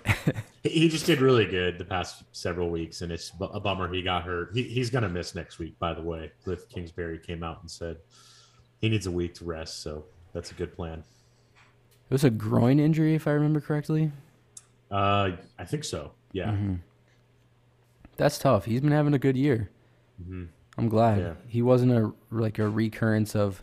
[0.63, 4.23] he- just did really good the past several weeks, and it's a bummer he got
[4.25, 4.51] hurt.
[4.55, 6.31] He, he's gonna miss next week, by the way.
[6.45, 7.97] Cliff Kingsbury came out and said
[8.81, 11.03] he needs a week to rest, so that's a good plan.
[12.11, 14.13] It was a groin injury, if I remember correctly.
[14.91, 16.13] Uh, I think so.
[16.33, 16.49] Yeah.
[16.53, 16.75] Mm-hmm.
[18.17, 18.67] That's tough.
[18.67, 19.71] He's been having a good year.
[20.79, 21.33] I'm glad Yeah.
[21.49, 23.61] he wasn't a like a recurrence of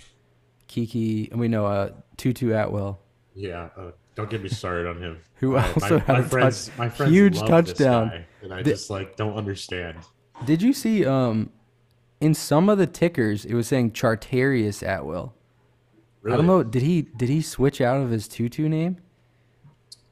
[0.67, 1.29] Kiki.
[1.33, 2.99] Mean, no, uh, Tutu Atwell,
[3.35, 3.69] Yeah.
[3.77, 3.91] Uh,
[4.21, 5.17] don't get me started on him.
[5.35, 8.09] who My- also my, had my a friends, touch- my friends huge touchdown.
[8.09, 9.97] guy, and I The- just like don't understand.
[10.45, 11.49] Did you see um
[12.19, 15.33] in some of the tickers it was saying Chatarius Atwell?
[16.21, 16.33] Really?
[16.33, 16.63] I don't know.
[16.63, 18.97] Did he did he switch out of his tutu name?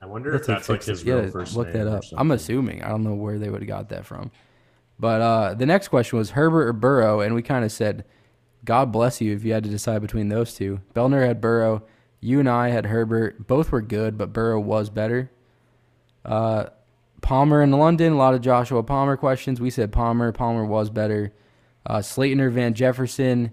[0.01, 1.85] I wonder Let's if that's like his real Yeah, first look name.
[1.85, 2.03] that up.
[2.13, 2.81] I'm assuming.
[2.83, 4.31] I don't know where they would have got that from.
[4.97, 8.05] But uh, the next question was Herbert or Burrow, and we kind of said,
[8.65, 10.79] God bless you if you had to decide between those two.
[10.93, 11.83] Beldner had Burrow.
[12.21, 13.47] You and I had Herbert.
[13.47, 15.31] Both were good, but Burrow was better.
[16.25, 16.65] Uh,
[17.21, 19.61] Palmer in London, a lot of Joshua Palmer questions.
[19.61, 20.31] We said Palmer.
[20.31, 21.33] Palmer was better.
[21.85, 23.51] Uh, Slayton or Van Jefferson.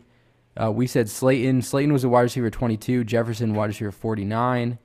[0.61, 1.63] Uh, we said Slayton.
[1.63, 3.05] Slayton was a wide receiver 22.
[3.05, 4.79] Jefferson wide receiver 49.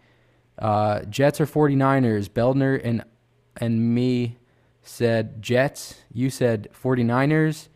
[0.60, 2.30] Uh, Jets or 49ers.
[2.30, 3.04] Beldner and
[3.58, 4.38] and me
[4.82, 6.02] said Jets.
[6.14, 7.70] You said 49ers.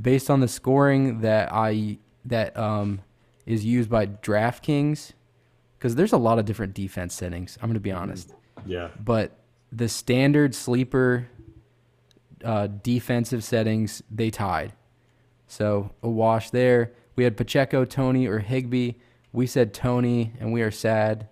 [0.00, 3.00] Based on the scoring that I that um,
[3.46, 5.12] is used by DraftKings,
[5.80, 7.58] because there's a lot of different defense settings.
[7.62, 8.34] I'm gonna be honest,
[8.66, 8.90] Yeah.
[9.02, 9.32] but
[9.72, 11.26] the standard sleeper
[12.44, 14.72] uh, defensive settings they tied.
[15.48, 16.92] So a wash there.
[17.16, 18.92] We had Pacheco, Tony, or Higbee.
[19.32, 21.28] We said Tony, and we are sad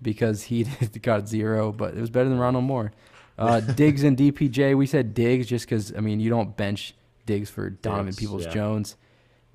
[0.00, 0.64] because he
[1.02, 2.92] got zero, but it was better than Ronald Moore.
[3.38, 4.76] Uh, Diggs and DPJ.
[4.76, 6.94] We said Diggs just because I mean you don't bench
[7.26, 8.52] Diggs for Donovan Diggs, Peoples yeah.
[8.52, 8.96] Jones.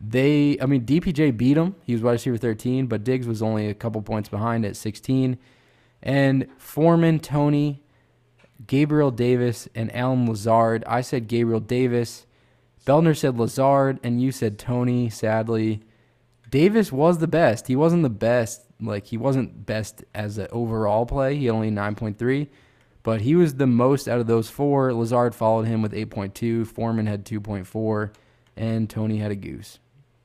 [0.03, 1.75] They, I mean DPJ beat him.
[1.83, 5.37] He was wide receiver 13, but Diggs was only a couple points behind at 16.
[6.01, 7.83] And Foreman, Tony,
[8.65, 10.83] Gabriel Davis, and Allen Lazard.
[10.87, 12.25] I said Gabriel Davis.
[12.85, 15.09] Beldner said Lazard, and you said Tony.
[15.09, 15.81] Sadly,
[16.49, 17.67] Davis was the best.
[17.67, 18.63] He wasn't the best.
[18.81, 21.37] Like he wasn't best as an overall play.
[21.37, 22.49] He had only nine point three,
[23.03, 24.91] but he was the most out of those four.
[24.93, 26.65] Lazard followed him with eight point two.
[26.65, 28.11] Foreman had two point four,
[28.57, 29.77] and Tony had a goose.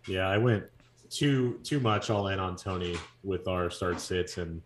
[0.06, 0.64] Yeah, I went
[1.10, 4.62] too too much all in on Tony with our start sits, and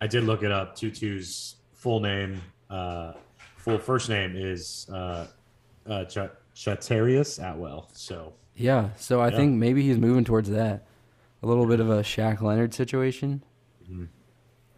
[0.00, 0.74] I did look it up.
[0.76, 3.12] Tutu's full name, uh,
[3.56, 5.26] full first name is uh,
[5.86, 7.88] uh, Ch- Chatarius Atwell.
[7.92, 9.36] So Yeah, so I Yeah.
[9.36, 10.86] think maybe he's moving towards that.
[11.42, 13.42] A little bit of a Shaq Leonard situation.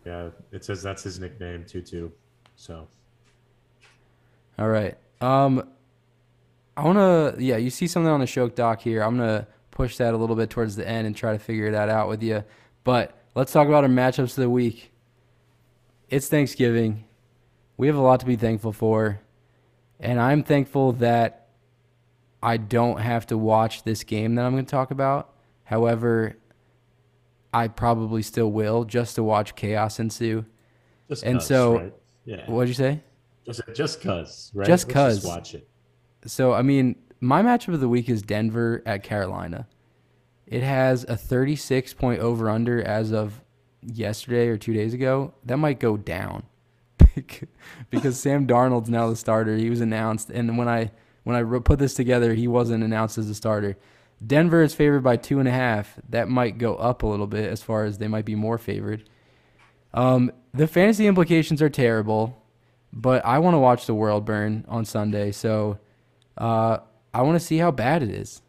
[0.05, 2.11] yeah, it says that's his nickname, Tutu.
[2.57, 2.87] So
[4.59, 4.97] All right.
[5.21, 5.69] Um,
[6.77, 9.03] I want to, yeah, you see something on the Shoke doc here.
[9.03, 11.73] I'm going to push that a little bit towards the end and try to figure
[11.73, 12.45] that out with you.
[12.85, 14.93] But let's talk about our matchups of the week.
[16.09, 17.05] It's Thanksgiving.
[17.77, 19.21] We have a lot to be thankful for.
[19.99, 21.49] And I'm thankful that
[22.43, 25.33] I don't have to watch this game that I'm going to talk about.
[25.65, 26.37] However,
[27.55, 30.45] I probably still will just to watch chaos ensue.
[31.09, 31.95] just And 'cause, so- right?
[32.25, 33.01] yeah, What'd you say?
[33.45, 34.67] just just cause, right?
[34.67, 35.25] Just Let's 'cause.
[35.27, 35.69] watch it.
[36.27, 39.69] So, I mean, my matchup of the week is Denver at Carolina.
[40.45, 43.41] It has a 36 point over under as of
[43.81, 45.33] yesterday or two days ago.
[45.45, 46.43] That might go down
[47.91, 49.57] because Sam Darnold's now the starter.
[49.57, 50.91] He was announced, and when I
[51.23, 53.77] when I put this together, he wasn't announced as a starter.
[54.25, 56.01] Denver is favored by two and a half.
[56.09, 59.09] That might go up a little bit as far as they might be more favored.
[59.95, 62.43] Um, the fantasy implications are terrible,
[62.93, 65.79] but I want to watch the world burn on Sunday, so
[66.37, 66.79] uh,
[67.15, 68.43] I want to see how bad it is.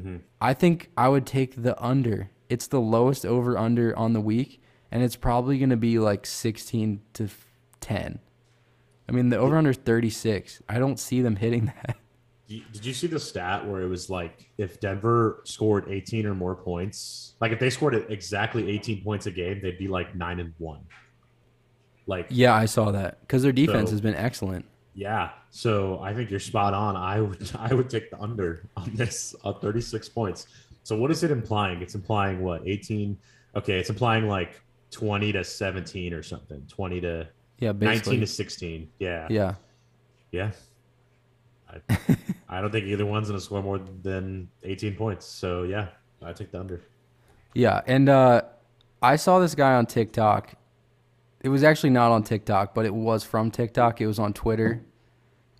[0.00, 0.20] Mhm.
[0.40, 2.30] I think I would take the under.
[2.48, 6.24] It's the lowest over under on the week, and it's probably going to be like
[6.26, 7.28] 16 to
[7.80, 8.20] 10.
[9.08, 10.62] I mean, the over under is 36.
[10.68, 11.96] I don't see them hitting that.
[12.46, 16.54] Did you see the stat where it was like if Denver scored 18 or more
[16.54, 20.54] points, like if they scored exactly 18 points a game, they'd be like nine and
[20.56, 20.80] one.
[22.06, 24.64] Like Yeah, I saw that because their defense So- has been excellent.
[24.98, 26.96] Yeah, so I think you're spot on.
[26.96, 30.48] I would I would take the under on this on 36 points.
[30.82, 31.80] So what is it implying?
[31.80, 33.16] It's implying what 18?
[33.54, 36.66] Okay, it's implying like 20 to 17 or something.
[36.68, 37.28] 20 to
[37.60, 38.90] Yeah, 19 to 16.
[38.98, 39.54] Yeah, Yeah.
[40.32, 40.50] yeah.
[41.70, 41.98] I,
[42.48, 45.26] I don't think either one's gonna score more than 18 points.
[45.26, 45.88] So yeah,
[46.20, 46.80] I take the under.
[47.54, 48.42] Yeah, and uh,
[49.00, 50.54] I saw this guy on TikTok.
[51.40, 54.00] It was actually not on TikTok, but it was from TikTok.
[54.00, 54.82] It was on Twitter,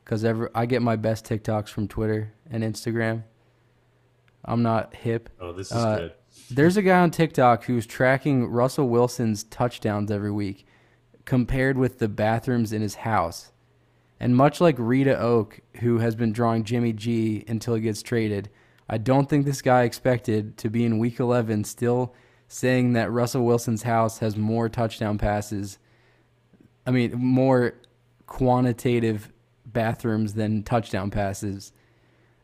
[0.09, 3.25] because ever I get my best TikToks from Twitter and Instagram.
[4.43, 5.29] I'm not hip.
[5.39, 6.13] Oh, this is Uh, good.
[6.51, 10.67] There's a guy on TikTok who's tracking Russell Wilson's touchdowns every week,
[11.27, 13.53] compared with the bathrooms in his house.
[14.19, 18.49] And much like Rita Oak, who has been drawing Jimmy G until he gets traded,
[18.89, 22.15] I don't think this guy expected to be in week 11 still
[22.47, 25.79] saying that Russell Wilson's house has more touchdown passes.
[26.87, 27.75] I mean, more
[28.27, 29.31] quantitative
[29.73, 31.73] bathrooms than touchdown passes.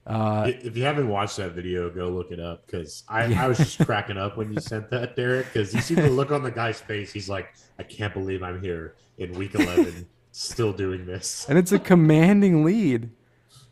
[0.07, 3.57] Uh, if you haven't watched that video, go look it up because I, I was
[3.57, 5.47] just cracking up when you sent that, Derick.
[5.47, 7.13] Because you see the look on the guy's face.
[7.13, 11.47] He's like, I can't believe I'm here in week 11, still doing this.
[11.49, 13.11] and it's a commanding lead.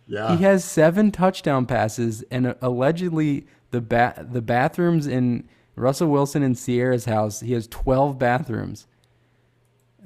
[0.07, 0.37] Yeah.
[0.37, 6.57] He has seven touchdown passes, and allegedly the ba- the bathrooms in Russell Wilson and
[6.57, 8.87] Ciara's house, he has twelve bathrooms.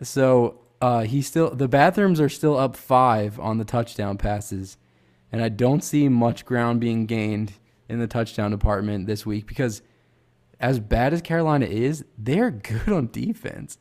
[0.02, 4.76] So uh, he still the bathrooms are still up five on the touchdown passes,
[5.32, 7.54] and I don't see much ground being gained
[7.88, 9.82] in the touchdown department this week because
[10.60, 13.78] as bad as Carolina is, they're good on defense.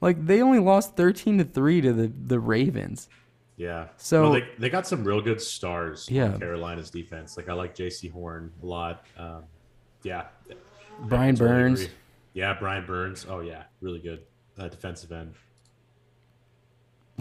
[0.00, 3.08] Like they only lost thirteen to three to the the Ravens.
[3.56, 3.88] Yeah.
[3.96, 6.36] So- they, they got some real good stars Yeah.
[6.38, 7.36] Carolina's defense.
[7.36, 9.04] Like I like Jaycee Horn a lot.
[9.16, 9.44] Um,
[10.02, 10.24] yeah.
[11.02, 11.80] Brian Totally Burns.
[11.82, 11.94] agree.
[12.34, 13.26] Yeah, Brian Burns.
[13.28, 14.22] Oh yeah, really good.
[14.58, 15.34] uh, defensive end.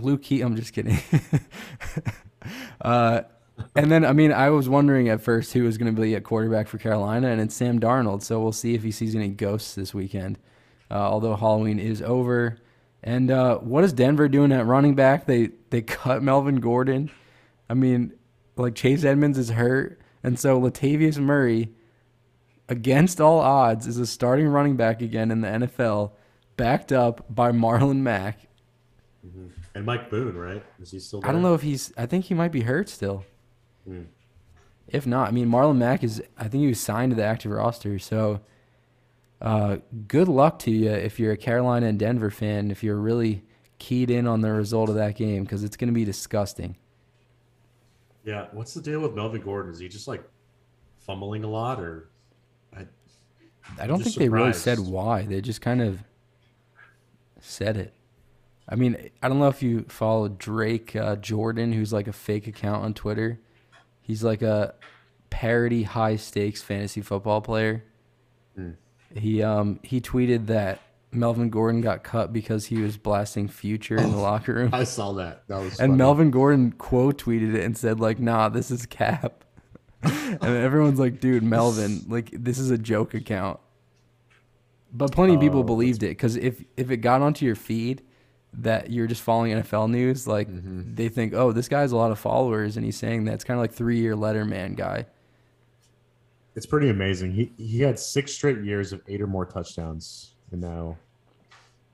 [0.03, 0.41] Luke Key.
[0.41, 0.99] I'm just kidding.
[2.81, 3.21] uh,
[3.75, 6.23] and then, I mean, I was wondering at first who was going to be at
[6.23, 8.23] quarterback for Carolina, and it's Sam Darnold.
[8.23, 10.37] So we'll see if he sees any ghosts this weekend.
[10.89, 12.57] Uh, although Halloween is over.
[13.03, 15.25] And uh, what is Denver doing at running back?
[15.25, 17.09] They they cut Melvin Gordon.
[17.69, 18.13] I mean,
[18.57, 21.71] like Chase Edmonds is hurt, and so Latavius Murray,
[22.67, 26.11] against all odds, is a starting running back again in the NFL,
[26.57, 28.41] backed up by Marlon Mack.
[29.25, 29.47] Mm-hmm.
[29.73, 30.63] And Mike Boone, right?
[30.81, 31.21] Is he still?
[31.21, 31.29] There?
[31.29, 31.93] I don't know if he's.
[31.97, 33.23] I think he might be hurt still.
[33.88, 34.07] Mm.
[34.88, 36.21] If not, I mean Marlon Mack is.
[36.38, 37.97] I think he was signed to the active roster.
[37.97, 38.41] So,
[39.41, 42.69] uh, good luck to you if you're a Carolina and Denver fan.
[42.69, 43.43] If you're really
[43.79, 46.75] keyed in on the result of that game, because it's going to be disgusting.
[48.23, 49.71] Yeah, what's the deal with Melvin Gordon?
[49.71, 50.23] Is he just like
[50.99, 52.10] fumbling a lot, or?
[52.75, 52.86] I,
[53.79, 54.19] I don't think surprised.
[54.19, 55.23] they really said why.
[55.23, 56.03] They just kind of
[57.39, 57.93] said it.
[58.69, 62.47] I mean, I don't know if you follow Drake uh, Jordan, who's like a fake
[62.47, 63.39] account on Twitter.
[64.02, 64.76] He's like a
[65.30, 67.84] parody high stakes fantasy football player.
[68.58, 68.76] Mm.
[69.15, 70.80] He um he tweeted that
[71.12, 74.69] Melvin Gordon got cut because he was blasting Future in the locker room.
[74.74, 75.47] I saw that.
[75.47, 75.93] That was and funny.
[75.95, 79.43] Melvin Gordon quote tweeted it and said like, "Nah, this is cap."
[80.04, 83.60] and everyone's like, "Dude, Melvin, like this is a joke account."
[84.93, 88.04] But plenty of people oh, believed it because if if it got onto your feed
[88.53, 90.95] that you're just following NFL news, like mm-hmm.
[90.95, 93.43] they think, "Oh, this guy has a lot of followers," and he's saying that it's
[93.43, 95.05] kind of like three year Letterman guy.
[96.55, 97.31] It's pretty amazing.
[97.31, 100.97] He he had six straight years of eight or more touchdowns and now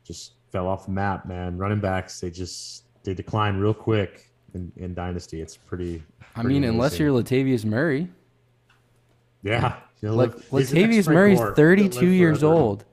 [0.03, 1.57] just fell off the map, man.
[1.57, 5.41] Running backs, they just they decline real quick in, in Dynasty.
[5.41, 6.03] It's pretty.
[6.35, 6.75] I mean, amazing.
[6.75, 8.09] unless you're Latavius Murray.
[9.43, 12.85] Yeah, like Latavius Murray's 32 years old.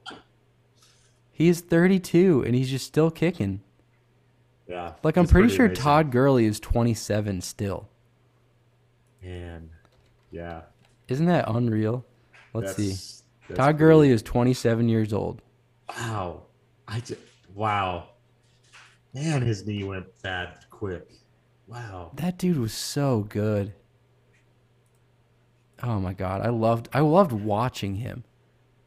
[1.36, 3.60] He's 32 and he's just still kicking.
[4.68, 4.92] Yeah.
[5.02, 5.82] Like I'm pretty, pretty sure amazing.
[5.82, 7.88] Todd Gurley is 27 still.
[9.20, 9.68] Man,
[10.30, 10.62] yeah.
[11.08, 12.06] Isn't that unreal?
[12.52, 13.24] Let's that's, see.
[13.48, 15.42] That's Todd Gurley is 27 years old.
[15.88, 16.42] Wow.
[16.86, 17.20] I just,
[17.52, 18.10] wow.
[19.12, 21.10] Man, his knee went bad quick.
[21.66, 22.12] Wow.
[22.14, 23.72] That dude was so good.
[25.82, 28.22] Oh my god, I loved I loved watching him.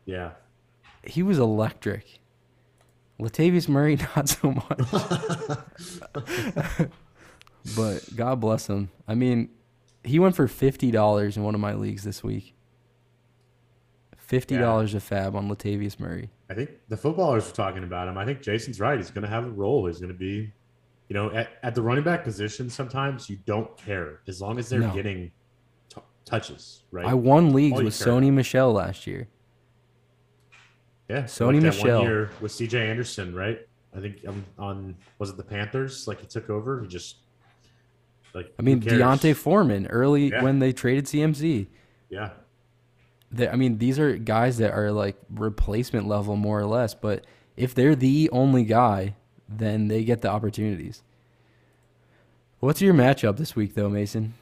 [0.05, 0.31] Yeah.
[1.03, 2.19] He was electric.
[3.19, 4.79] Latavius Murray not so much.
[7.75, 8.89] but God bless him.
[9.07, 9.49] I mean,
[10.03, 12.53] he went for fifty dollars in one of my leagues this week.
[14.17, 14.97] Fifty dollars yeah.
[14.97, 16.29] a fab on Latavius Murray.
[16.49, 18.17] I think the footballers were talking about him.
[18.17, 18.97] I think Jason's right.
[18.97, 19.87] He's going to have a role.
[19.87, 20.51] He's going to be,
[21.09, 22.69] you know, at, at the running back position.
[22.69, 24.93] Sometimes you don't care as long as they're no.
[24.93, 25.31] getting
[25.89, 26.83] t- touches.
[26.91, 27.05] Right.
[27.05, 29.27] I won leagues with Sony Michel last year.
[31.09, 32.89] Yeah, Sony like Michel year with C.J.
[32.89, 33.59] Anderson, right?
[33.95, 36.07] I think on, on was it the Panthers?
[36.07, 36.81] Like he took over.
[36.81, 37.17] He just
[38.33, 40.43] like I mean D'Onta Foreman early yeah.
[40.43, 41.67] when they traded CMC.
[42.09, 42.31] Yeah,
[43.39, 46.93] I mean, these are guys that are like replacement level more or less.
[46.93, 49.15] But if they're the only guy,
[49.49, 51.03] then they get the opportunities.
[52.59, 54.33] What's your matchup this week, though, Mason?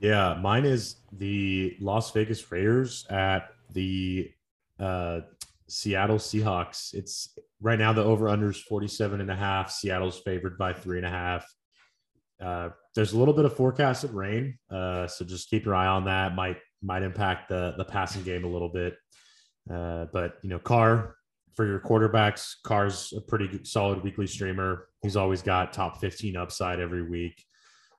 [0.00, 4.30] Yeah, mine is the Las Vegas Raiders at the
[4.78, 5.20] uh,
[5.68, 6.94] Seattle Seahawks.
[6.94, 9.70] It's right now the over under is 47 and a half.
[9.70, 11.46] Seattle's favored by three and a half.
[12.40, 16.04] Uh, there's a little bit of forecasted rain, uh, so just keep your eye on
[16.04, 16.34] that.
[16.34, 18.96] Might might impact the the passing game a little bit.
[19.70, 21.16] Uh, but you know, Carr
[21.58, 24.86] for your quarterbacks, Carr's a pretty good, solid weekly streamer.
[25.02, 27.44] He's always got top 15 upside every week.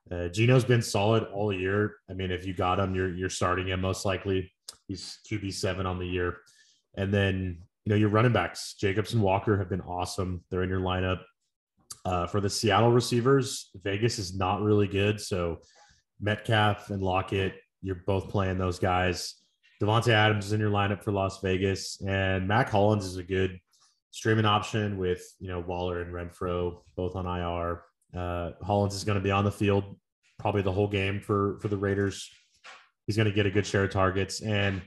[0.10, 1.98] Uh, Geno's been solid all year.
[2.10, 4.52] I mean, if you got him, you're you're starting him most likely.
[4.88, 6.38] He's QB seven on the year,
[6.96, 10.44] and then you know your running backs, Jacobs and Walker, have been awesome.
[10.50, 11.22] They're in your lineup.
[12.06, 15.58] Uh, for the Seattle receivers, Vegas is not really good, so
[16.22, 19.36] Metcalf and Lockett you're both playing those guys.
[19.82, 23.60] Davante Adams is in your lineup for Las Vegas, and Mack Hollins is a good
[24.12, 27.84] streaming option with you know Waller and Renfrow both on IR.
[28.16, 29.96] Uh, Hollins is going to be on the field
[30.40, 32.30] probably the whole game for for the Raiders.
[33.06, 34.42] He's going to get a good share of targets.
[34.42, 34.82] And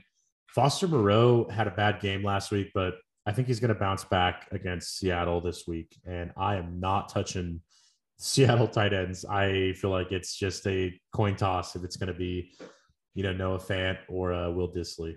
[0.53, 2.95] Foster Moreau had a bad game last week, but
[3.25, 5.97] I think he's going to bounce back against Seattle this week.
[6.05, 7.61] And I am not touching
[8.17, 9.25] Seattle tight ends.
[9.25, 12.51] I feel like it's just a coin toss if it's going to be
[13.15, 15.15] you know, Noah Fant or uh, Will Dissly.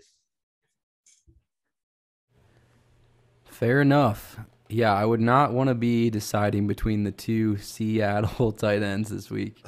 [3.45, 4.39] Fair enough.
[4.69, 9.31] Yeah, I would not want to be deciding between the two Seattle tight ends this
[9.31, 9.65] week,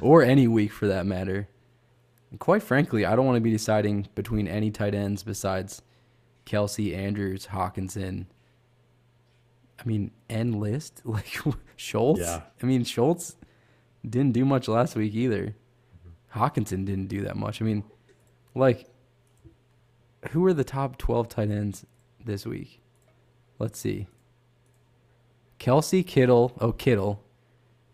[0.00, 1.48] or any week for that matter.
[2.32, 5.82] And quite frankly, I don't want to be deciding between any tight ends besides
[6.46, 8.24] Kelce, Andrews, Hockenson.
[9.78, 11.38] I mean, end list like
[11.76, 12.22] Schultz.
[12.22, 12.40] Yeah.
[12.62, 13.36] I mean, Schultz
[14.08, 15.54] didn't do much last week either.
[15.54, 16.40] Mm-hmm.
[16.40, 17.60] Hockenson didn't do that much.
[17.60, 17.84] I mean,
[18.54, 18.86] like,
[20.30, 21.84] who are the top twelve tight ends
[22.24, 22.80] this week?
[23.58, 24.06] Let's see.
[25.60, 26.56] Kelce Kittle.
[26.62, 27.22] Oh, Kittle.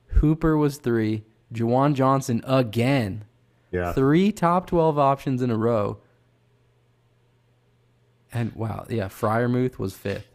[0.07, 1.24] Hooper was three.
[1.53, 3.24] Juwan Johnson again.
[3.70, 3.92] Yeah.
[3.92, 5.98] Three top 12 options in a row.
[8.32, 10.28] And wow, yeah, Freiermuth was fifth.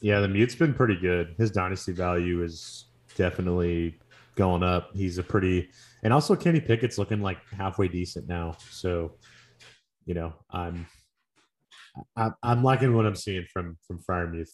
[0.00, 1.34] Yeah, the mute's been pretty good.
[1.36, 2.86] His dynasty value is
[3.16, 3.98] definitely
[4.34, 4.90] going up.
[4.94, 5.68] He's a pretty,
[6.02, 8.56] and also Kenny Pickett's looking like halfway decent now.
[8.70, 9.12] So,
[10.06, 10.86] you know, I'm,
[12.16, 14.50] I'm, I'm liking what I'm seeing from from Freiermuth.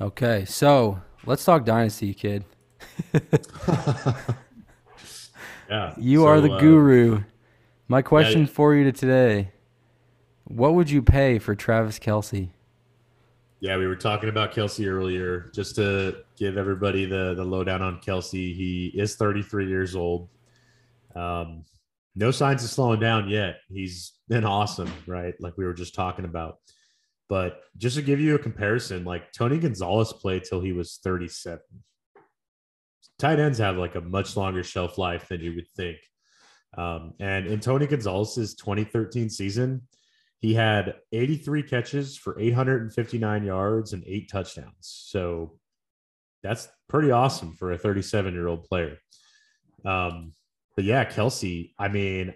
[0.00, 2.44] Okay, so let's talk dynasty, kid.
[5.68, 7.22] yeah, You so, are the uh, guru.
[7.88, 8.46] My question yeah.
[8.46, 9.52] for you to today:
[10.44, 12.50] What would you pay for Travis Kelce?
[13.60, 15.50] Yeah, we were talking about Kelce earlier.
[15.54, 20.28] Just to give everybody the the lowdown on Kelce, he is 33 years old.
[21.16, 21.64] Um,
[22.14, 23.60] no signs of slowing down yet.
[23.68, 25.34] He's been awesome, right?
[25.40, 26.58] Like we were just talking about.
[27.28, 31.60] But just to give you a comparison, like Tony Gonzalez played till he was 37.
[33.18, 35.98] Tight ends have like a much longer shelf life than you would think.
[36.76, 39.82] Um, and in Tony Gonzalez's 2013 season,
[40.38, 44.74] he had 83 catches for 859 yards and eight touchdowns.
[44.80, 45.58] So
[46.42, 48.98] that's pretty awesome for a 37 year old player.
[49.84, 50.32] Um,
[50.76, 52.34] but yeah, Kelce, I mean,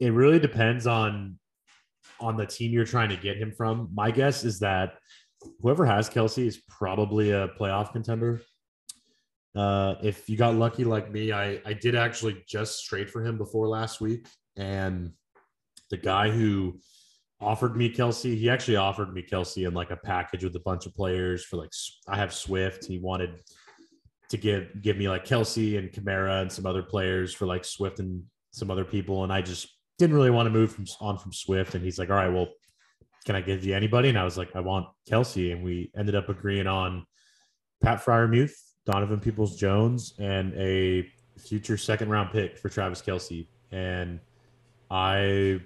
[0.00, 1.38] it really depends on
[2.20, 3.90] on the team you're trying to get him from.
[3.94, 4.94] My guess is that
[5.60, 8.40] whoever has Kelce is probably a playoff contender.
[9.54, 13.38] Uh, if you got lucky like me, I I did actually just trade for him
[13.38, 14.26] before last week,
[14.56, 15.12] and
[15.90, 16.78] the guy who
[17.40, 20.86] offered me Kelce, he actually offered me Kelce in like a package with a bunch
[20.86, 21.70] of players for like
[22.06, 22.84] I have Swift.
[22.84, 23.40] He wanted
[24.30, 28.00] to give give me like Kelce and Kamara and some other players for like Swift
[28.00, 29.68] and some other people, and I just
[29.98, 31.74] didn't really want to move from on from Swift.
[31.74, 32.48] And he's like, "All right, well,
[33.24, 36.14] can I give you anybody?" And I was like, "I want Kelce," and we ended
[36.14, 37.06] up agreeing on
[37.82, 38.54] Pat Freiermuth,
[38.88, 41.06] Donovan Peoples Jones, and a
[41.38, 43.46] future second round pick for Travis Kelce.
[43.70, 44.18] And
[44.90, 45.60] I,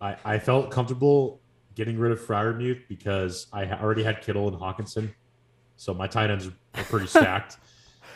[0.00, 1.40] I, I felt comfortable
[1.76, 5.14] getting rid of Freiermuth because I already had Kittle and Hockenson,
[5.76, 7.58] so my tight ends are pretty stacked,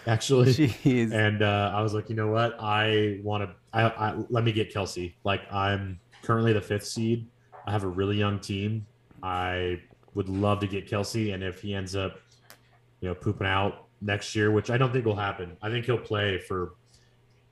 [0.09, 0.53] actually.
[0.53, 1.12] Jeez.
[1.12, 2.57] And uh, I was like, you know what?
[2.59, 3.55] I want to.
[3.72, 5.14] I, I let me get Kelce.
[5.22, 7.28] Like I'm currently the fifth seed.
[7.64, 8.86] I have a really young team.
[9.22, 9.80] I
[10.14, 12.18] would love to get Kelce, and if he ends up,
[13.01, 15.57] you know, pooping out next year, which I don't think will happen.
[15.63, 16.75] I think he'll play for.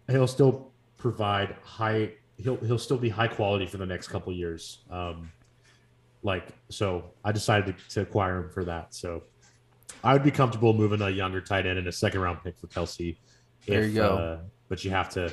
[0.09, 2.13] He'll still provide high.
[2.37, 4.79] He'll he'll still be high quality for the next couple years.
[4.91, 5.31] Um,
[6.23, 8.95] like so, I decided to, to acquire him for that.
[8.95, 9.23] So
[10.03, 12.67] I would be comfortable moving a younger tight end and a second round pick for
[12.67, 13.17] Kelce.
[13.67, 14.17] There you go.
[14.17, 14.39] Uh,
[14.69, 15.33] but you have to,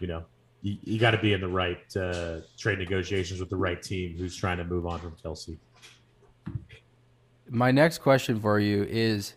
[0.00, 0.24] you know,
[0.62, 4.16] you, you got to be in the right uh, trade negotiations with the right team
[4.18, 5.56] who's trying to move on from Kelce.
[7.48, 9.34] My next question for you is: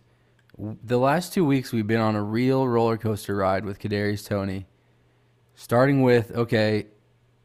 [0.59, 4.65] The last two weeks we've been on a real roller coaster ride with Kadarius Toney.
[5.55, 6.87] Starting with okay,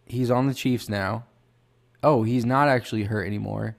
[0.04, 1.24] he's on the Chiefs now.
[2.02, 3.76] Oh, he's not actually hurt anymore.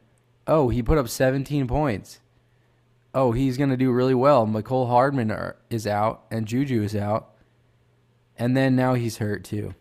[0.47, 2.21] Oh, he put up 17 points.
[3.13, 4.47] Oh, he's gonna do really well.
[4.47, 7.33] Mecole Hardman are, is out and Juju is out,
[8.37, 9.75] and then now he's hurt too.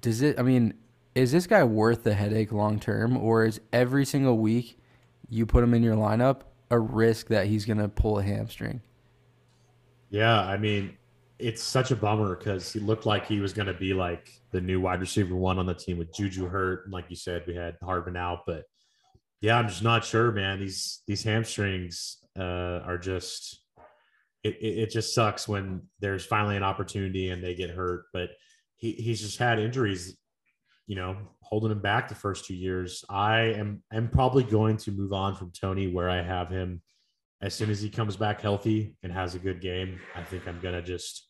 [0.00, 0.36] Does it?
[0.36, 0.74] I mean,
[1.14, 4.80] is this guy worth the headache long term, or is every single week
[5.28, 6.40] you put him in your lineup
[6.72, 8.82] a risk that he's gonna pull a hamstring?
[10.10, 10.96] Yeah, I mean,
[11.38, 14.60] it's such a bummer because he looked like he was going to be like the
[14.60, 17.80] new wide receiver one on the team with Juju hurt, like you said, we had
[17.80, 18.40] Harvin out.
[18.46, 18.64] But
[19.40, 20.60] yeah, I'm just not sure, man.
[20.60, 23.60] These these hamstrings uh, are just
[24.44, 28.04] it, it, it just sucks when there's finally an opportunity and they get hurt.
[28.12, 28.30] But
[28.76, 30.16] he, he's just had injuries,
[30.86, 33.04] you know, holding him back the first two years.
[33.08, 36.82] I am am probably going to move on from Toney where I have him
[37.42, 40.60] as soon as he comes back healthy and has a good game, I think I'm
[40.60, 41.28] gonna just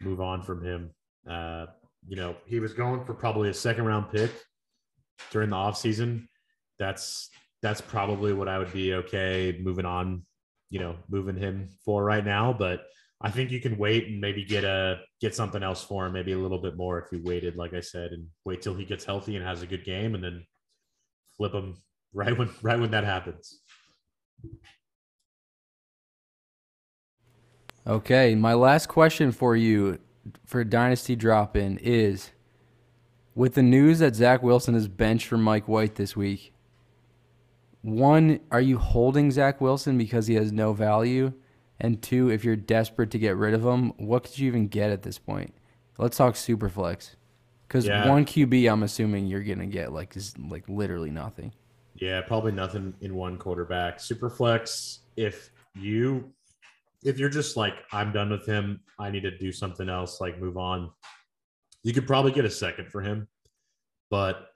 [0.00, 0.90] move on from him.
[1.28, 1.66] Uh,
[2.06, 4.30] you know, he was going for probably a second round pick
[5.32, 6.26] during the offseason.
[6.78, 7.28] That's
[7.62, 10.24] that's probably what I would be okay moving on,
[10.70, 12.52] you know, moving him for right now.
[12.52, 12.84] But
[13.22, 16.32] I think you can wait and maybe get a get something else for him, maybe
[16.32, 19.04] a little bit more if you waited, like I said, and wait till he gets
[19.04, 20.44] healthy and has a good game and then
[21.36, 21.76] flip him
[22.14, 23.60] right when right when that happens.
[27.86, 29.98] Okay, my last question for you
[30.44, 32.30] for Dynasty Drop In is
[33.34, 36.52] with the news that Zach Wilson is benched for Mike White this week,
[37.82, 41.32] one, are you holding Zach Wilson because he has no value?
[41.80, 44.90] And two, if you're desperate to get rid of him, what could you even get
[44.90, 45.54] at this point?
[45.98, 47.16] Let's talk Superflex.
[47.66, 48.08] Because Yeah.
[48.08, 51.52] one QB, I'm assuming you're gonna get like is like literally nothing.
[51.94, 53.98] Yeah, probably nothing in one quarterback.
[53.98, 56.32] Superflex, if you
[57.02, 60.38] if you're just like, I'm done with him, I need to do something else, like
[60.38, 60.90] move on,
[61.82, 63.26] you could probably get a second for him.
[64.10, 64.50] But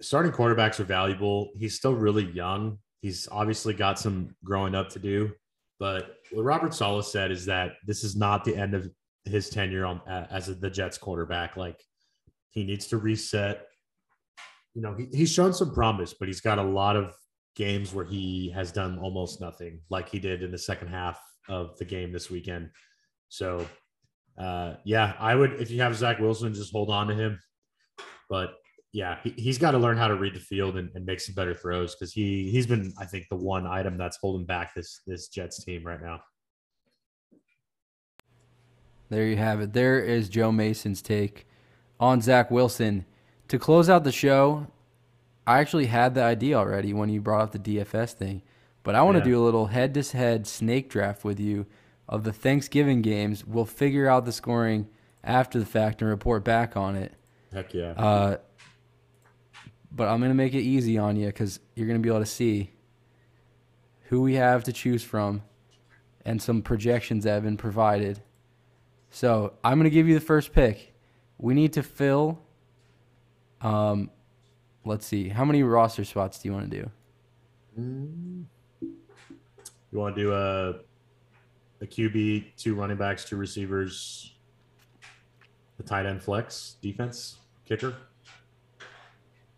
[0.00, 1.50] starting quarterbacks are valuable.
[1.54, 2.78] He's still really young.
[3.02, 5.32] He's obviously got some growing up to do.
[5.82, 8.88] But what Robert Saleh said is that this is not the end of
[9.24, 11.56] his tenure on as the Jets quarterback.
[11.56, 11.82] Like
[12.50, 13.66] he needs to reset
[14.74, 17.14] you know, he, he's shown some promise, but he's got a lot of
[17.56, 21.76] games where he has done almost nothing, like he did in the second half of
[21.78, 22.70] the game this weekend.
[23.28, 23.66] So,
[24.38, 27.38] uh, yeah, I would, if you have Zach Wilson, just hold on to him.
[28.30, 28.54] But
[28.92, 31.34] yeah, he, he's got to learn how to read the field and, and make some
[31.34, 35.00] better throws because he he's been, I think, the one item that's holding back this
[35.06, 36.20] this Jets team right now.
[39.08, 39.72] There you have it.
[39.72, 41.46] There is Joe Mason's take
[42.00, 43.04] on Zach Wilson.
[43.48, 44.66] To close out the show,
[45.46, 48.42] I actually had the idea already when you brought up the DFS thing,
[48.82, 49.34] but I want to Yeah.
[49.36, 51.66] do a little head to head snake draft with you
[52.08, 53.46] of the Thanksgiving games.
[53.46, 54.88] We'll figure out the scoring
[55.22, 57.12] after the fact and report back on it.
[57.52, 57.90] Heck yeah.
[57.92, 58.36] Uh,
[59.94, 62.70] but I'm to make it easy on you because you're to be able to see
[64.04, 65.42] who we have to choose from
[66.24, 68.22] and some projections that have been provided.
[69.10, 70.94] So I'm to give you the first pick.
[71.38, 72.40] We need to fill.
[73.60, 74.10] Um,
[74.84, 75.28] let's see.
[75.28, 76.90] How many roster spots do you want to do?
[79.92, 80.74] you want to do a
[81.82, 84.34] a QB, two running backs, two receivers,
[85.76, 87.96] the tight end flex, defense, kicker.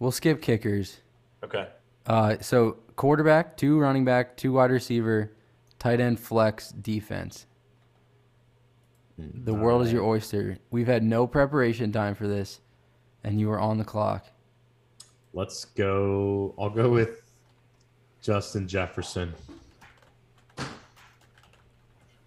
[0.04, 1.00] We'll skip kickers.
[1.42, 1.66] Okay.
[2.06, 5.32] Uh, so quarterback, two running back, two wide receiver,
[5.78, 7.46] tight end flex, defense.
[9.16, 10.58] The world is your oyster.
[10.70, 12.60] We've had no preparation time for this,
[13.22, 14.26] and you are on the clock.
[15.32, 16.54] Let's go.
[16.58, 17.22] I'll go with
[18.20, 19.32] Justin Jefferson.
[20.58, 20.66] All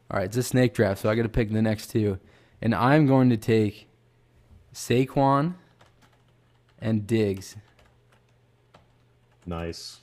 [0.10, 2.18] right, it's a snake draft, so I got to pick the next two,
[2.60, 3.88] and I'm going to take
[4.74, 5.54] Saquon
[6.80, 7.56] and Diggs.
[9.48, 10.00] Nice.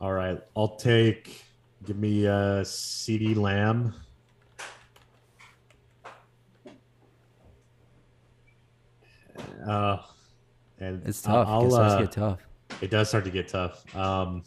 [0.00, 0.40] All right.
[0.56, 1.44] I'll take.
[1.84, 3.94] Give me uh, CeeDee Lamb.
[9.66, 9.96] Uh,
[10.78, 11.48] and It's tough.
[11.48, 12.38] I'll, it starts uh, to get tough
[12.80, 13.84] it does start to get tough.
[13.96, 14.42] Um,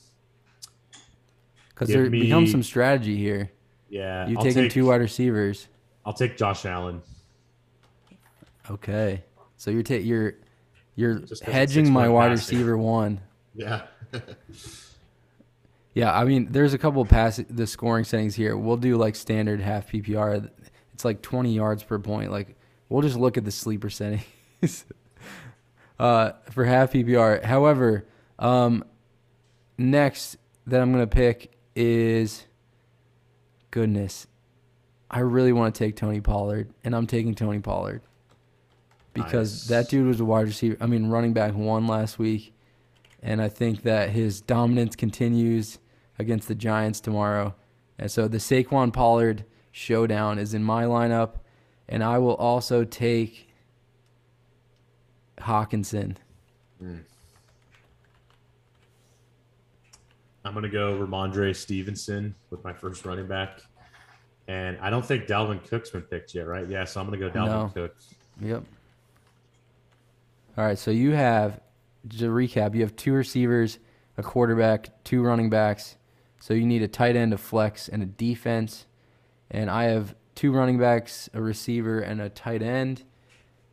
[1.69, 3.51] because there becomes some strategy here.
[3.89, 4.25] yeah.
[4.35, 5.67] I'll taken take, two wide receivers.
[6.05, 7.01] I'll take Josh Allen.
[8.71, 9.23] Okay,
[9.57, 10.35] so you're ta- you're
[10.97, 13.21] you're hedging my wide receiver one.
[13.55, 13.83] Yeah.
[15.93, 18.55] Yeah, I mean, there's a couple of pass the scoring settings here.
[18.55, 20.47] We'll do like standard half PPR.
[20.93, 22.31] It's like 20 yards per point.
[22.31, 22.55] Like
[22.87, 24.23] we'll just look at the sleeper settings
[25.99, 27.43] uh, for half PPR.
[27.43, 28.05] However,
[28.37, 28.83] um,
[29.79, 30.37] next
[30.67, 32.45] that I'm gonna pick is
[33.71, 34.27] goodness.
[35.09, 38.03] I really want to take Tony Pollard, and I'm taking Tony Pollard
[39.24, 39.68] because Nice.
[39.68, 40.78] that dude was a wide receiver.
[40.80, 42.53] I mean, running back one last week,
[43.22, 45.80] and I think that his dominance continues
[46.20, 47.55] against the Giants tomorrow.
[47.99, 51.36] And so the Saquon Pollard showdown is in my lineup,
[51.89, 53.49] and I will also take
[55.39, 56.18] Hockenson.
[56.80, 56.97] Hmm.
[60.45, 63.59] I'm gonna go Rhamondre Stevenson with my first running back,
[64.47, 66.65] and I don't think Dalvin Cook's been picked yet, right?
[66.68, 67.72] Yeah, so I'm gonna go Dalvin No.
[67.74, 67.95] Cook.
[68.41, 68.63] Yep.
[70.58, 71.60] All right, so you have
[72.18, 73.78] to recap, you have two receivers,
[74.18, 75.97] a quarterback, two running backs.
[76.39, 78.88] So you need a tight end, a flex, and a defense.
[79.51, 83.03] And I have two running backs, a receiver, and a tight end.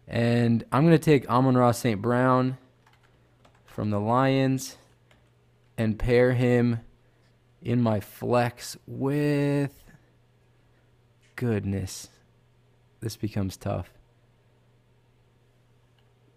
[0.07, 2.03] And I'm going to take Amon-Ra St.
[2.03, 2.59] Brown
[3.65, 4.77] from the Lions
[5.79, 6.81] and pair him
[7.63, 9.73] in my flex with
[11.35, 12.11] goodness.
[13.01, 13.91] This becomes tough.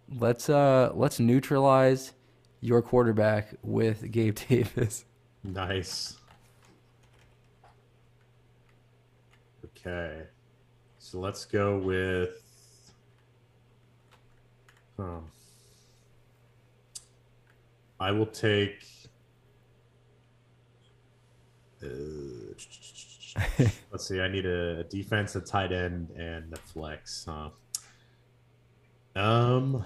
[0.09, 2.13] Let's uh let's neutralize
[2.61, 5.05] your quarterback with Gabe Davis.
[5.43, 6.17] Nice.
[9.65, 10.23] Okay,
[10.97, 12.41] so let's go with.
[14.99, 15.25] Um,
[17.99, 18.85] I will take.
[21.81, 21.87] Uh,
[23.91, 24.19] let's see.
[24.19, 27.25] I need a, defense, a tight end, and a flex.
[27.29, 27.49] Huh?
[29.17, 29.83] Um.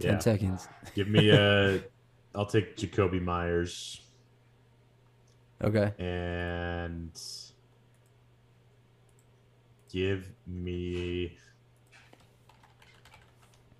[0.00, 0.18] Ten Yeah.
[0.18, 0.68] seconds.
[0.94, 1.80] Give me a.
[2.34, 4.00] I'll take Jakobi Meyers
[5.62, 5.92] Okay.
[5.98, 7.12] and
[9.88, 11.36] give me.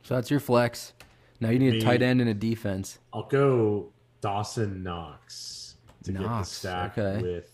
[0.02, 0.92] So that's your flex.
[1.40, 2.98] Now you need a tight end and a defense.
[3.12, 7.20] I'll go Dawson Knox to get the stack okay.
[7.22, 7.50] with.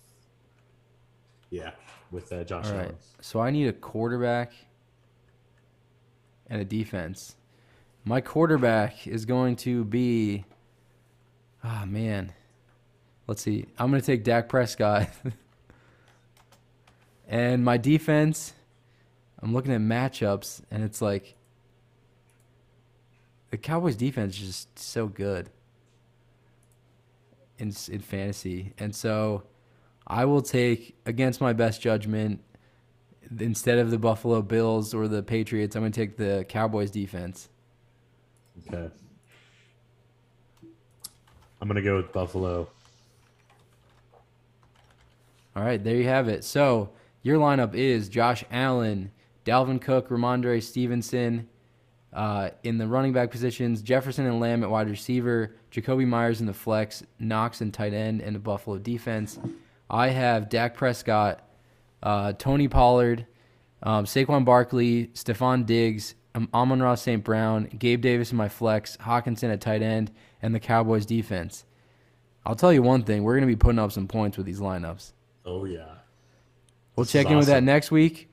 [1.49, 1.71] Yeah,
[2.11, 2.85] with uh, Josh All right.
[2.87, 2.97] Allen.
[3.21, 4.53] So I need a quarterback
[6.49, 7.37] and a defense.
[8.05, 10.45] My quarterback is going to be.
[11.63, 12.33] Ah man.
[13.27, 13.67] Let's see.
[13.79, 15.09] I'm going to take Dak Prescott.
[17.29, 18.55] and my defense,
[19.41, 21.37] I'm looking at matchups, and it's like.
[23.51, 25.51] The Cowboys' defense is just so good
[27.61, 28.73] in, in fantasy.
[28.79, 29.43] And so
[30.07, 32.41] I will take, against my best judgment,
[33.39, 37.49] instead of the Buffalo Bills or the Patriots, I'm going to take the Cowboys defense.
[38.69, 38.91] Okay.
[41.61, 42.69] I'm gonna go with Buffalo.
[45.55, 46.45] All right, there you have it.
[46.45, 46.91] So
[47.23, 49.11] your lineup is Josh Allen,
[49.45, 51.49] Dalvin Cook, Rhamondre Stevenson.
[52.13, 56.47] Uh, in the running back positions, Jefferson and Lamb at wide receiver, Jakobi Meyers in
[56.47, 59.39] the flex, Knox in tight end, and the Buffalo defense.
[59.91, 61.41] I have Dak Prescott,
[62.03, 63.27] uh, Tony Pollard,
[63.83, 67.25] um, Saquon Barkley, Stefon Diggs, um, Amon-Ra St.
[67.25, 71.65] Brown, Gabe Davis in my flex, Hockenson at tight end, and the Cowboys defense.
[72.47, 74.61] I'll tell you one thing: we're going to be putting up some points with these
[74.61, 75.13] lineups.
[75.45, 75.87] Oh yeah.
[76.97, 78.29] We'll This check in with that next week.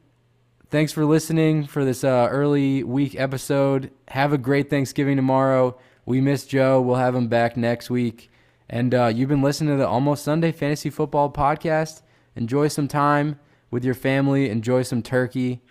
[0.70, 3.92] Thanks for listening for this uh, early week episode.
[4.10, 5.78] Have a great Thanksgiving tomorrow.
[6.06, 6.82] We miss Joe.
[6.82, 8.30] We'll have him back next week.
[8.70, 12.02] And uh, you've been listening to the Almost Sunday Fantasy Football Podcast.
[12.36, 13.40] Enjoy some time
[13.72, 15.62] with your family, enjoy some turkey,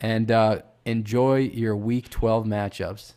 [0.00, 3.14] and uh, enjoy your Week 12 matchups.